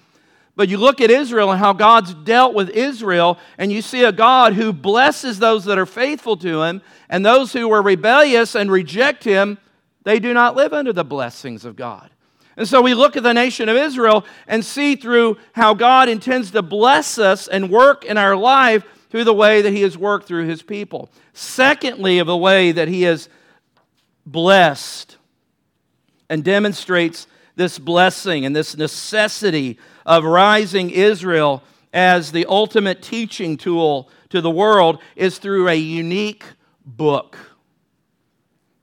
[0.56, 4.12] But you look at Israel and how God's dealt with Israel, and you see a
[4.12, 8.70] God who blesses those that are faithful to him, and those who are rebellious and
[8.70, 9.58] reject him,
[10.02, 12.10] they do not live under the blessings of God.
[12.56, 16.50] And so we look at the nation of Israel and see through how God intends
[16.50, 20.26] to bless us and work in our life through the way that he has worked
[20.26, 21.08] through his people.
[21.32, 23.28] Secondly, of the way that he has
[24.26, 25.16] blessed
[26.28, 27.26] and demonstrates
[27.56, 29.78] this blessing and this necessity
[30.10, 36.42] of rising Israel as the ultimate teaching tool to the world is through a unique
[36.84, 37.38] book.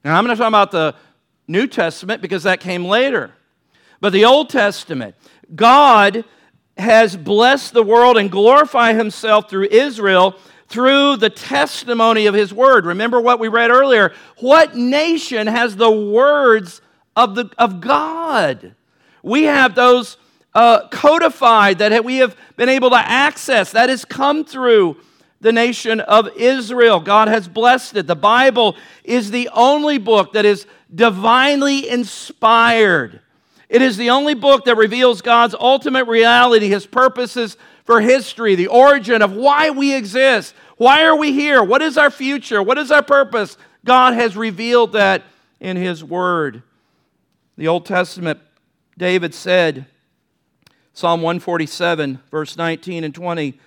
[0.05, 0.95] Now, I'm going to talk about the
[1.45, 3.31] New Testament because that came later.
[3.99, 5.15] But the Old Testament,
[5.53, 6.23] God
[6.77, 10.33] has blessed the world and glorified himself through Israel
[10.69, 12.85] through the testimony of his word.
[12.85, 14.13] Remember what we read earlier.
[14.37, 16.81] What nation has the words
[17.17, 18.75] of, the, of God?
[19.23, 20.15] We have those
[20.57, 23.73] uh, codified that we have been able to access.
[23.73, 24.97] That has come through
[25.39, 26.99] the nation of Israel.
[26.99, 28.07] God has blessed it.
[28.07, 33.21] The Bible is the only book that is divinely inspired.
[33.69, 37.55] It is the only book that reveals God's ultimate reality, His purposes
[37.85, 40.55] for history, the origin of why we exist.
[40.77, 41.61] Why are we here?
[41.61, 42.63] What is our future?
[42.63, 43.57] What is our purpose?
[43.85, 45.21] God has revealed that
[45.59, 46.63] in His Word.
[47.57, 48.39] The Old Testament,
[48.97, 49.85] David said,
[50.97, 53.59] Psalm 147, verse 19 and 20,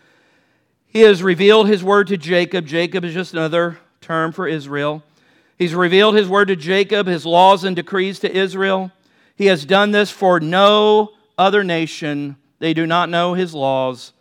[0.88, 2.66] He has revealed His Word to Jacob.
[2.66, 5.04] Jacob is just another term for Israel.
[5.56, 8.90] He's revealed His Word to Jacob, His laws and decrees to Israel.
[9.36, 12.34] He has done this for no other nation.
[12.58, 14.12] They do not know his laws.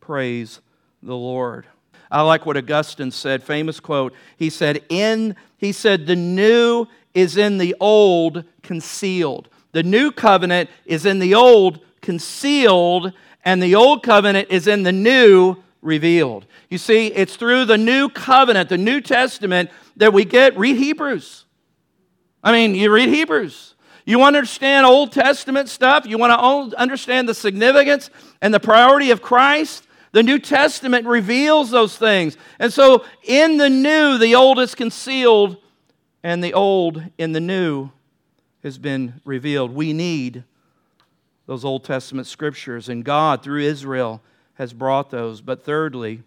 [0.00, 0.60] Praise
[1.04, 1.68] the Lord.
[2.10, 4.12] I like what Augustine said, famous quote.
[4.36, 9.48] He said, In he said, the new is in the old concealed.
[9.70, 13.12] The new covenant is in the old concealed,
[13.44, 16.46] and the old covenant is in the new revealed.
[16.68, 21.44] You see, it's through the new covenant, the New Testament, that we get, read Hebrews.
[22.42, 23.74] I mean, you read Hebrews.
[24.04, 26.06] You want to understand Old Testament stuff?
[26.06, 29.86] You want to understand the significance and the priority of Christ?
[30.12, 32.36] The New Testament reveals those things.
[32.58, 35.58] And so in the new, the old is concealed,
[36.22, 37.90] and the old in the new
[38.62, 39.74] has been revealed.
[39.74, 40.44] We need
[41.50, 44.22] those Old Testament scriptures, and God, through Israel,
[44.54, 45.40] has brought those.
[45.40, 46.22] But thirdly,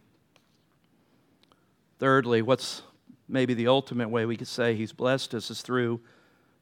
[1.98, 2.82] thirdly, what's
[3.30, 6.02] maybe the ultimate way we could say He's blessed us is through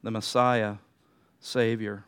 [0.04, 0.76] the Messiah.
[1.40, 2.04] Savior.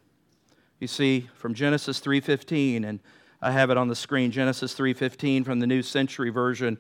[0.79, 2.99] You see, from Genesis 3:15, and
[3.41, 6.77] I have it on the screen, Genesis 3:15 from the New Century Version.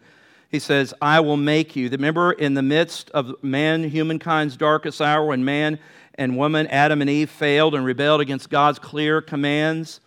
[0.49, 1.89] He says, I will make you.
[1.89, 5.79] Remember, in the midst of man, humankind's darkest hour, when man
[6.15, 9.99] and woman, Adam and Eve, failed and rebelled against God's clear commands,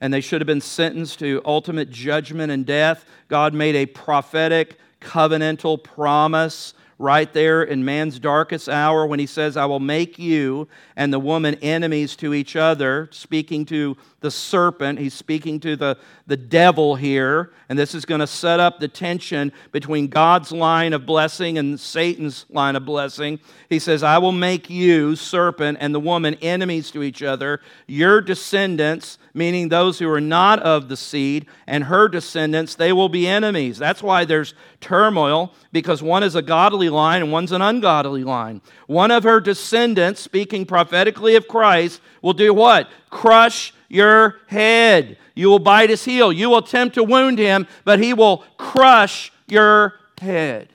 [0.00, 4.78] and they should have been sentenced to ultimate judgment and death, God made a prophetic,
[5.00, 10.68] covenantal promise right there in man's darkest hour when he says, I will make you
[10.96, 14.98] and the woman enemies to each other, speaking to the serpent.
[14.98, 15.96] He's speaking to the,
[16.26, 17.52] the devil here.
[17.68, 21.78] And this is going to set up the tension between God's line of blessing and
[21.78, 23.40] Satan's line of blessing.
[23.68, 27.60] He says, I will make you, serpent, and the woman enemies to each other.
[27.86, 33.08] Your descendants, meaning those who are not of the seed, and her descendants, they will
[33.08, 33.78] be enemies.
[33.78, 38.60] That's why there's turmoil, because one is a godly line and one's an ungodly line.
[38.86, 42.88] One of her descendants, speaking prophetically of Christ, will do what?
[43.10, 45.18] Crush your head.
[45.34, 46.32] You will bite his heel.
[46.32, 50.68] You will attempt to wound him, but he will crush your head.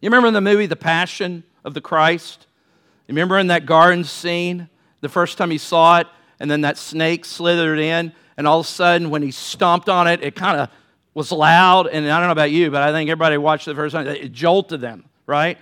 [0.00, 2.46] You remember in the movie The Passion of the Christ?
[3.06, 4.68] You remember in that garden scene,
[5.00, 6.06] the first time he saw it,
[6.40, 10.08] and then that snake slithered in, and all of a sudden, when he stomped on
[10.08, 10.68] it, it kind of
[11.12, 11.86] was loud.
[11.86, 14.32] And I don't know about you, but I think everybody watched the first time, it
[14.32, 15.58] jolted them, right?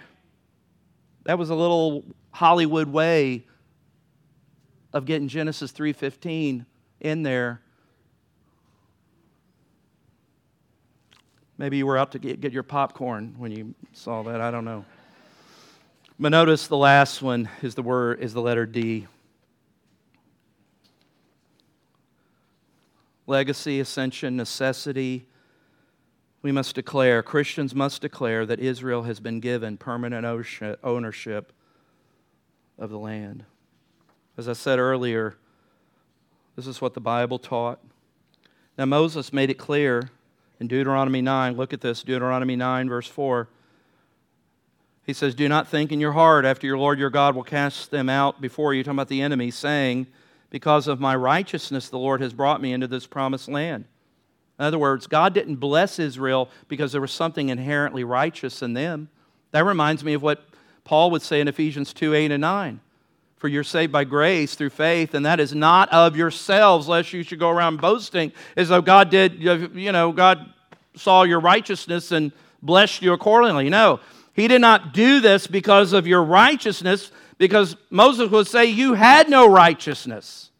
[1.24, 3.44] That was a little Hollywood way
[4.92, 6.66] of getting Genesis 3:15
[7.00, 7.60] in there.
[11.58, 14.40] Maybe you were out to get, get your popcorn when you saw that.
[14.40, 14.84] I don't know.
[16.18, 19.06] But notice the last one is the word is the letter D.
[23.26, 25.26] Legacy, ascension, necessity.
[26.42, 30.26] We must declare, Christians must declare that Israel has been given permanent
[30.82, 31.52] ownership
[32.78, 33.44] of the land.
[34.36, 35.36] As I said earlier,
[36.56, 37.78] this is what the Bible taught.
[38.78, 40.10] Now, Moses made it clear
[40.58, 41.56] in Deuteronomy 9.
[41.56, 43.48] Look at this Deuteronomy 9, verse 4.
[45.04, 47.90] He says, Do not think in your heart after your Lord your God will cast
[47.90, 50.06] them out before you, talking about the enemy, saying,
[50.48, 53.84] Because of my righteousness the Lord has brought me into this promised land.
[54.58, 59.08] In other words, God didn't bless Israel because there was something inherently righteous in them.
[59.50, 60.44] That reminds me of what
[60.84, 62.80] Paul would say in Ephesians 2 8 and 9.
[63.42, 67.24] For you're saved by grace through faith, and that is not of yourselves, lest you
[67.24, 70.54] should go around boasting as though God did, you know, God
[70.94, 72.30] saw your righteousness and
[72.62, 73.68] blessed you accordingly.
[73.68, 73.98] No,
[74.32, 79.28] He did not do this because of your righteousness, because Moses would say you had
[79.28, 80.52] no righteousness.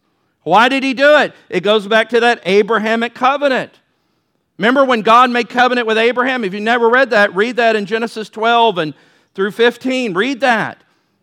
[0.43, 1.35] Why did he do it?
[1.49, 3.79] It goes back to that Abrahamic covenant.
[4.59, 6.43] Remember when God made covenant with Abraham?
[6.43, 8.95] If you never read that, read that in Genesis 12 and
[9.37, 10.15] through 15.
[10.15, 10.83] Read that.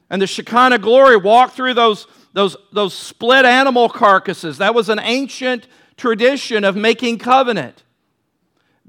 [0.09, 4.57] And the Shekinah glory walked through those, those, those split animal carcasses.
[4.57, 7.83] That was an ancient tradition of making covenant.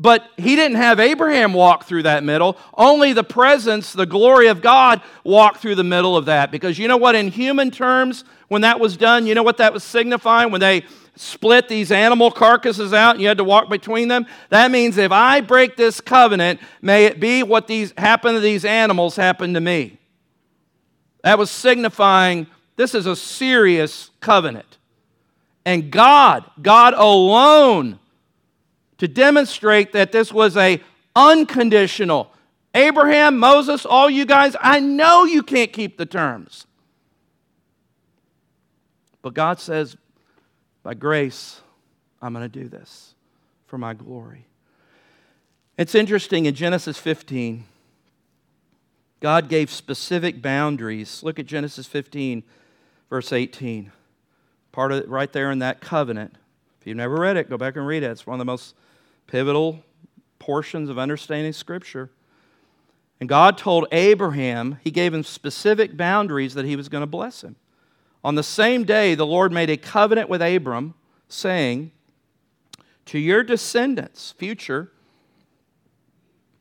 [0.01, 2.57] But he didn't have Abraham walk through that middle.
[2.73, 6.51] Only the presence, the glory of God walked through the middle of that.
[6.51, 9.75] Because you know what, in human terms, when that was done, you know what that
[9.75, 10.51] was signifying?
[10.51, 10.85] When they
[11.17, 14.25] split these animal carcasses out and you had to walk between them?
[14.49, 18.65] That means if I break this covenant, may it be what these happen to these
[18.65, 20.00] animals happen to me.
[21.23, 22.47] That was signifying
[22.77, 24.79] this is a serious covenant.
[25.65, 27.99] And God, God alone,
[28.99, 30.81] to demonstrate that this was a
[31.15, 32.33] unconditional.
[32.75, 36.67] Abraham, Moses, all you guys, I know you can't keep the terms.
[39.23, 39.97] But God says,
[40.83, 41.61] by grace,
[42.23, 43.15] I'm going to do this
[43.67, 44.47] for my glory.
[45.77, 47.65] It's interesting in Genesis 15,
[49.21, 51.23] God gave specific boundaries.
[51.23, 52.43] Look at Genesis 15,
[53.11, 53.93] verse 18.
[54.73, 56.37] Part of it right there in that covenant.
[56.81, 58.11] If you've never read it, go back and read it.
[58.11, 58.75] It's one of the most
[59.27, 59.85] pivotal
[60.39, 62.11] portions of understanding Scripture.
[63.21, 67.45] And God told Abraham, He gave him specific boundaries that He was going to bless
[67.45, 67.57] him.
[68.25, 70.95] On the same day, the Lord made a covenant with Abram,
[71.29, 71.91] saying,
[73.07, 74.91] To your descendants, future,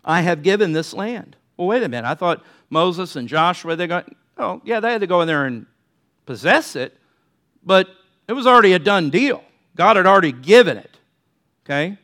[0.04, 1.38] I have given this land.
[1.60, 2.08] Well, wait a minute.
[2.08, 5.46] I thought Moses and Joshua, they got, oh, yeah, they had to go in there
[5.46, 5.66] and
[6.26, 6.96] possess it,
[7.66, 7.90] but
[8.30, 9.44] it was already a done deal.
[9.76, 10.98] God had already given it.
[11.66, 11.98] Okay?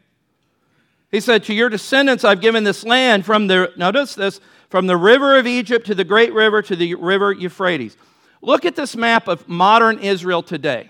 [1.10, 4.98] He said, To your descendants I've given this land from the, notice this, from the
[4.98, 7.96] river of Egypt to the great river to the river Euphrates.
[8.42, 10.90] Look at this map of modern Israel today.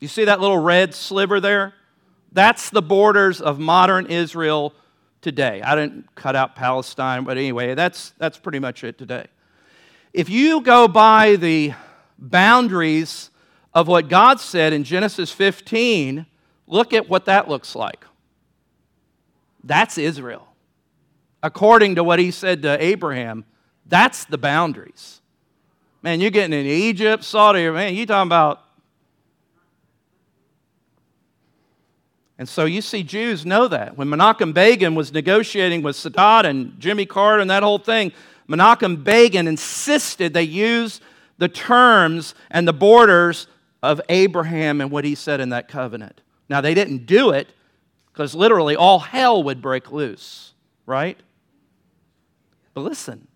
[0.00, 1.72] You see that little red sliver there?
[2.32, 4.74] That's the borders of modern Israel
[5.20, 5.62] today.
[5.62, 9.26] I didn't cut out Palestine, but anyway, that's, that's pretty much it today.
[10.12, 11.74] If you go by the
[12.18, 13.30] boundaries
[13.74, 16.26] of what God said in Genesis 15,
[16.66, 18.04] look at what that looks like.
[19.62, 20.48] That's Israel.
[21.42, 23.44] According to what he said to Abraham,
[23.86, 25.20] that's the boundaries.
[26.02, 28.62] Man, you're getting in Egypt, Saudi, man, you talking about.
[32.38, 33.96] And so you see Jews know that.
[33.96, 38.12] When Menachem Begin was negotiating with Sadat and Jimmy Carter and that whole thing,
[38.48, 41.00] Menachem Begin insisted they use
[41.38, 43.48] the terms and the borders
[43.82, 46.20] of Abraham and what he said in that covenant.
[46.48, 47.48] Now, they didn't do it
[48.12, 50.54] because literally all hell would break loose,
[50.86, 51.18] right?
[52.74, 53.26] But listen,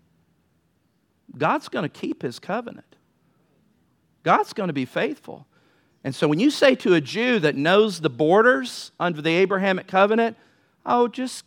[1.37, 2.95] God's going to keep his covenant.
[4.23, 5.45] God's going to be faithful.
[6.03, 9.87] And so when you say to a Jew that knows the borders under the Abrahamic
[9.87, 10.37] covenant,
[10.85, 11.45] oh, just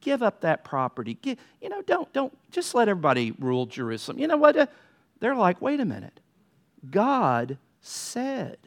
[0.00, 1.18] give up that property.
[1.22, 4.18] Give, you know, don't, don't, just let everybody rule Jerusalem.
[4.18, 4.56] You know what?
[4.56, 4.66] Uh,
[5.20, 6.20] they're like, wait a minute.
[6.90, 8.58] God said.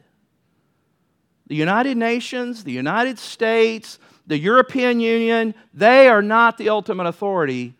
[1.46, 7.74] The United Nations, the United States, the European Union, they are not the ultimate authority.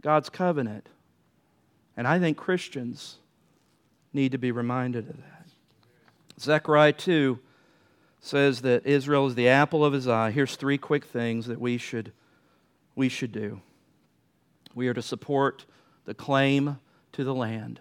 [0.00, 0.88] God's covenant
[1.96, 3.16] and I think Christians
[4.12, 5.43] need to be reminded of that.
[6.40, 7.38] Zechariah 2
[8.20, 10.30] says that Israel is the apple of his eye.
[10.30, 12.12] Here's three quick things that we should,
[12.94, 13.60] we should do.
[14.74, 15.66] We are to support
[16.04, 16.78] the claim
[17.12, 17.80] to the land.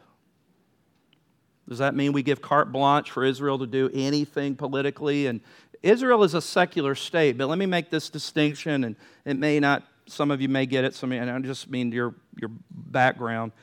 [1.67, 5.27] Does that mean we give carte blanche for Israel to do anything politically?
[5.27, 5.39] And
[5.81, 8.95] Israel is a secular state, but let me make this distinction, and
[9.25, 12.15] it may not, some of you may get it, some you, I just mean your,
[12.39, 13.53] your background.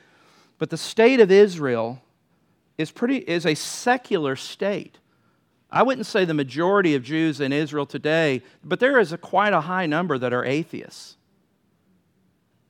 [0.58, 2.02] But the state of Israel
[2.80, 4.98] is, pretty, is a secular state.
[5.70, 9.52] I wouldn't say the majority of Jews in Israel today, but there is a, quite
[9.52, 11.16] a high number that are atheists.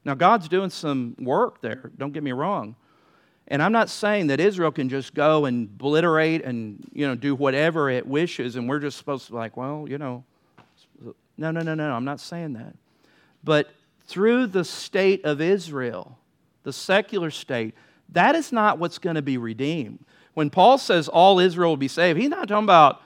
[0.04, 2.76] Now, God's doing some work there, don't get me wrong.
[3.48, 7.34] And I'm not saying that Israel can just go and obliterate and you know, do
[7.34, 10.24] whatever it wishes, and we're just supposed to be like, well, you know.
[11.36, 12.74] No, no, no, no, I'm not saying that.
[13.42, 13.70] But
[14.06, 16.18] through the state of Israel,
[16.64, 17.74] the secular state,
[18.12, 20.04] that is not what's going to be redeemed.
[20.34, 23.02] When Paul says all Israel will be saved, he's not talking about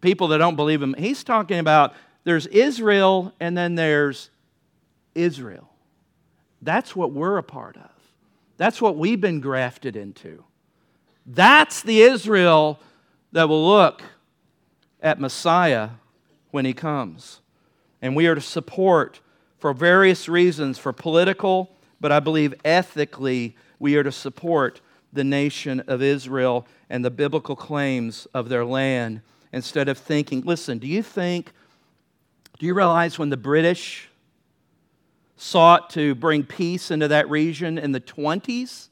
[0.00, 0.94] people that don't believe him.
[0.98, 1.94] He's talking about
[2.24, 4.30] there's Israel and then there's
[5.14, 5.68] Israel.
[6.60, 7.90] That's what we're a part of.
[8.56, 10.44] That's what we've been grafted into.
[11.26, 12.80] That's the Israel
[13.32, 14.02] that will look
[15.00, 15.90] at Messiah
[16.50, 17.40] when he comes.
[18.00, 19.20] And we are to support
[19.58, 24.80] for various reasons, for political but I believe ethically we are to support
[25.12, 29.20] the nation of Israel and the biblical claims of their land
[29.52, 31.52] instead of thinking, listen, do you think,
[32.60, 34.08] do you realize when the British
[35.36, 38.88] sought to bring peace into that region in the 20s?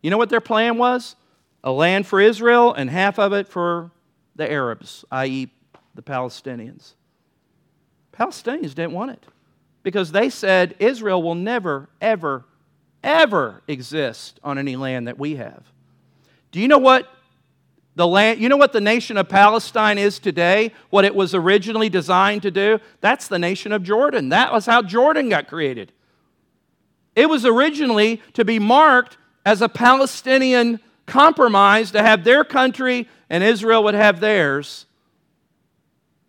[0.00, 1.14] You know what their plan was?
[1.62, 3.90] A land for Israel and half of it for
[4.34, 5.52] the Arabs, i.e.,
[5.94, 6.94] the Palestinians.
[8.14, 9.26] Palestinians didn't want it
[9.82, 12.46] because they said Israel will never, ever,
[13.02, 15.64] ever exist on any land that we have.
[16.50, 17.08] Do you know what
[17.94, 20.72] the land, you know what the nation of Palestine is today?
[20.90, 22.78] What it was originally designed to do?
[23.00, 24.30] That's the nation of Jordan.
[24.30, 25.92] That was how Jordan got created.
[27.14, 33.42] It was originally to be marked as a Palestinian compromise to have their country and
[33.42, 34.86] Israel would have theirs.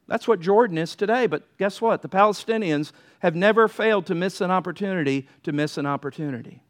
[0.08, 1.28] That's what Jordan is today.
[1.28, 2.02] But guess what?
[2.02, 6.63] The Palestinians have never failed to miss an opportunity to miss an opportunity.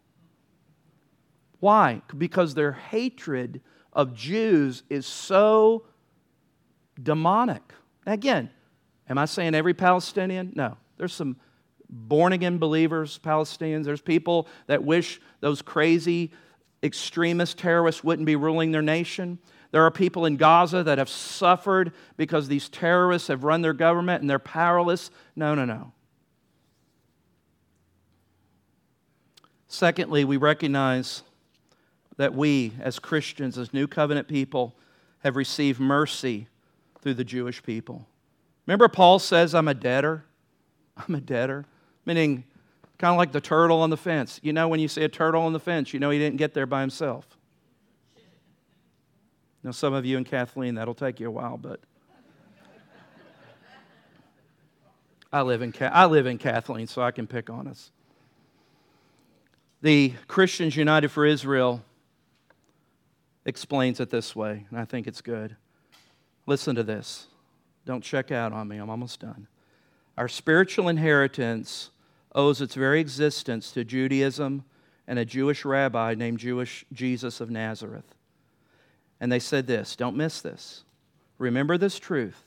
[1.64, 2.02] Why?
[2.18, 3.62] Because their hatred
[3.94, 5.86] of Jews is so
[7.02, 7.62] demonic.
[8.06, 8.50] Again,
[9.08, 10.52] am I saying every Palestinian?
[10.58, 10.76] No.
[10.98, 11.38] There's some
[11.90, 13.86] born again believers, Palestinians.
[13.86, 16.32] There's people that wish those crazy
[16.84, 19.40] extremist terrorists wouldn't be ruling their nation.
[19.72, 24.20] There are people in Gaza that have suffered because these terrorists have run their government
[24.20, 25.12] and they're powerless.
[25.34, 25.94] No, no, no.
[29.70, 31.24] Secondly, we recognize
[32.18, 34.76] that we, as Christians, as New Covenant people,
[35.20, 36.48] have received mercy
[37.02, 38.08] through the Jewish people.
[38.68, 40.26] Remember, Paul says, I'm a debtor?
[40.98, 41.66] I'm a debtor,
[42.06, 42.44] meaning
[42.98, 44.40] kind of like the turtle on the fence.
[44.44, 46.54] You know, when you see a turtle on the fence, you know he didn't get
[46.54, 47.26] there by himself.
[49.64, 51.80] Now, some of you and Kathleen, that'll take you a while, but
[55.32, 57.92] I live in, I live in Kathleen, so I can pick on us.
[59.82, 61.84] The Christians United for Israel
[63.46, 65.56] explains it this way, and I think it's good.
[66.46, 67.28] Listen to this.
[67.86, 69.48] Don't check out on me, I'm almost done.
[70.18, 71.90] Our spiritual inheritance
[72.34, 74.64] owes its very existence to Judaism
[75.08, 78.16] and a Jewish rabbi named Jewish Jesus of Nazareth.
[79.20, 80.84] And they said this don't miss this.
[81.38, 82.44] Remember this truth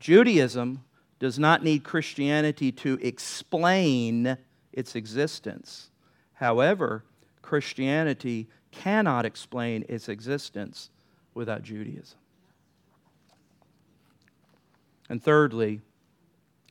[0.00, 0.84] Judaism
[1.18, 4.36] does not need Christianity to explain
[4.72, 5.90] its existence.
[6.34, 7.04] However,
[7.42, 10.90] Christianity cannot explain its existence
[11.34, 12.18] without Judaism.
[15.08, 15.80] And thirdly,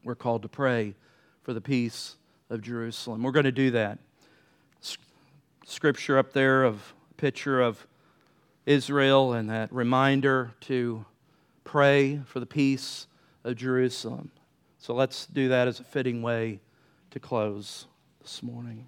[0.03, 0.93] we're called to pray
[1.41, 2.15] for the peace
[2.49, 3.23] of Jerusalem.
[3.23, 3.99] We're going to do that.
[5.65, 7.85] Scripture up there of picture of
[8.65, 11.05] Israel and that reminder to
[11.63, 13.07] pray for the peace
[13.43, 14.31] of Jerusalem.
[14.77, 16.59] So let's do that as a fitting way
[17.11, 17.87] to close
[18.21, 18.87] this morning.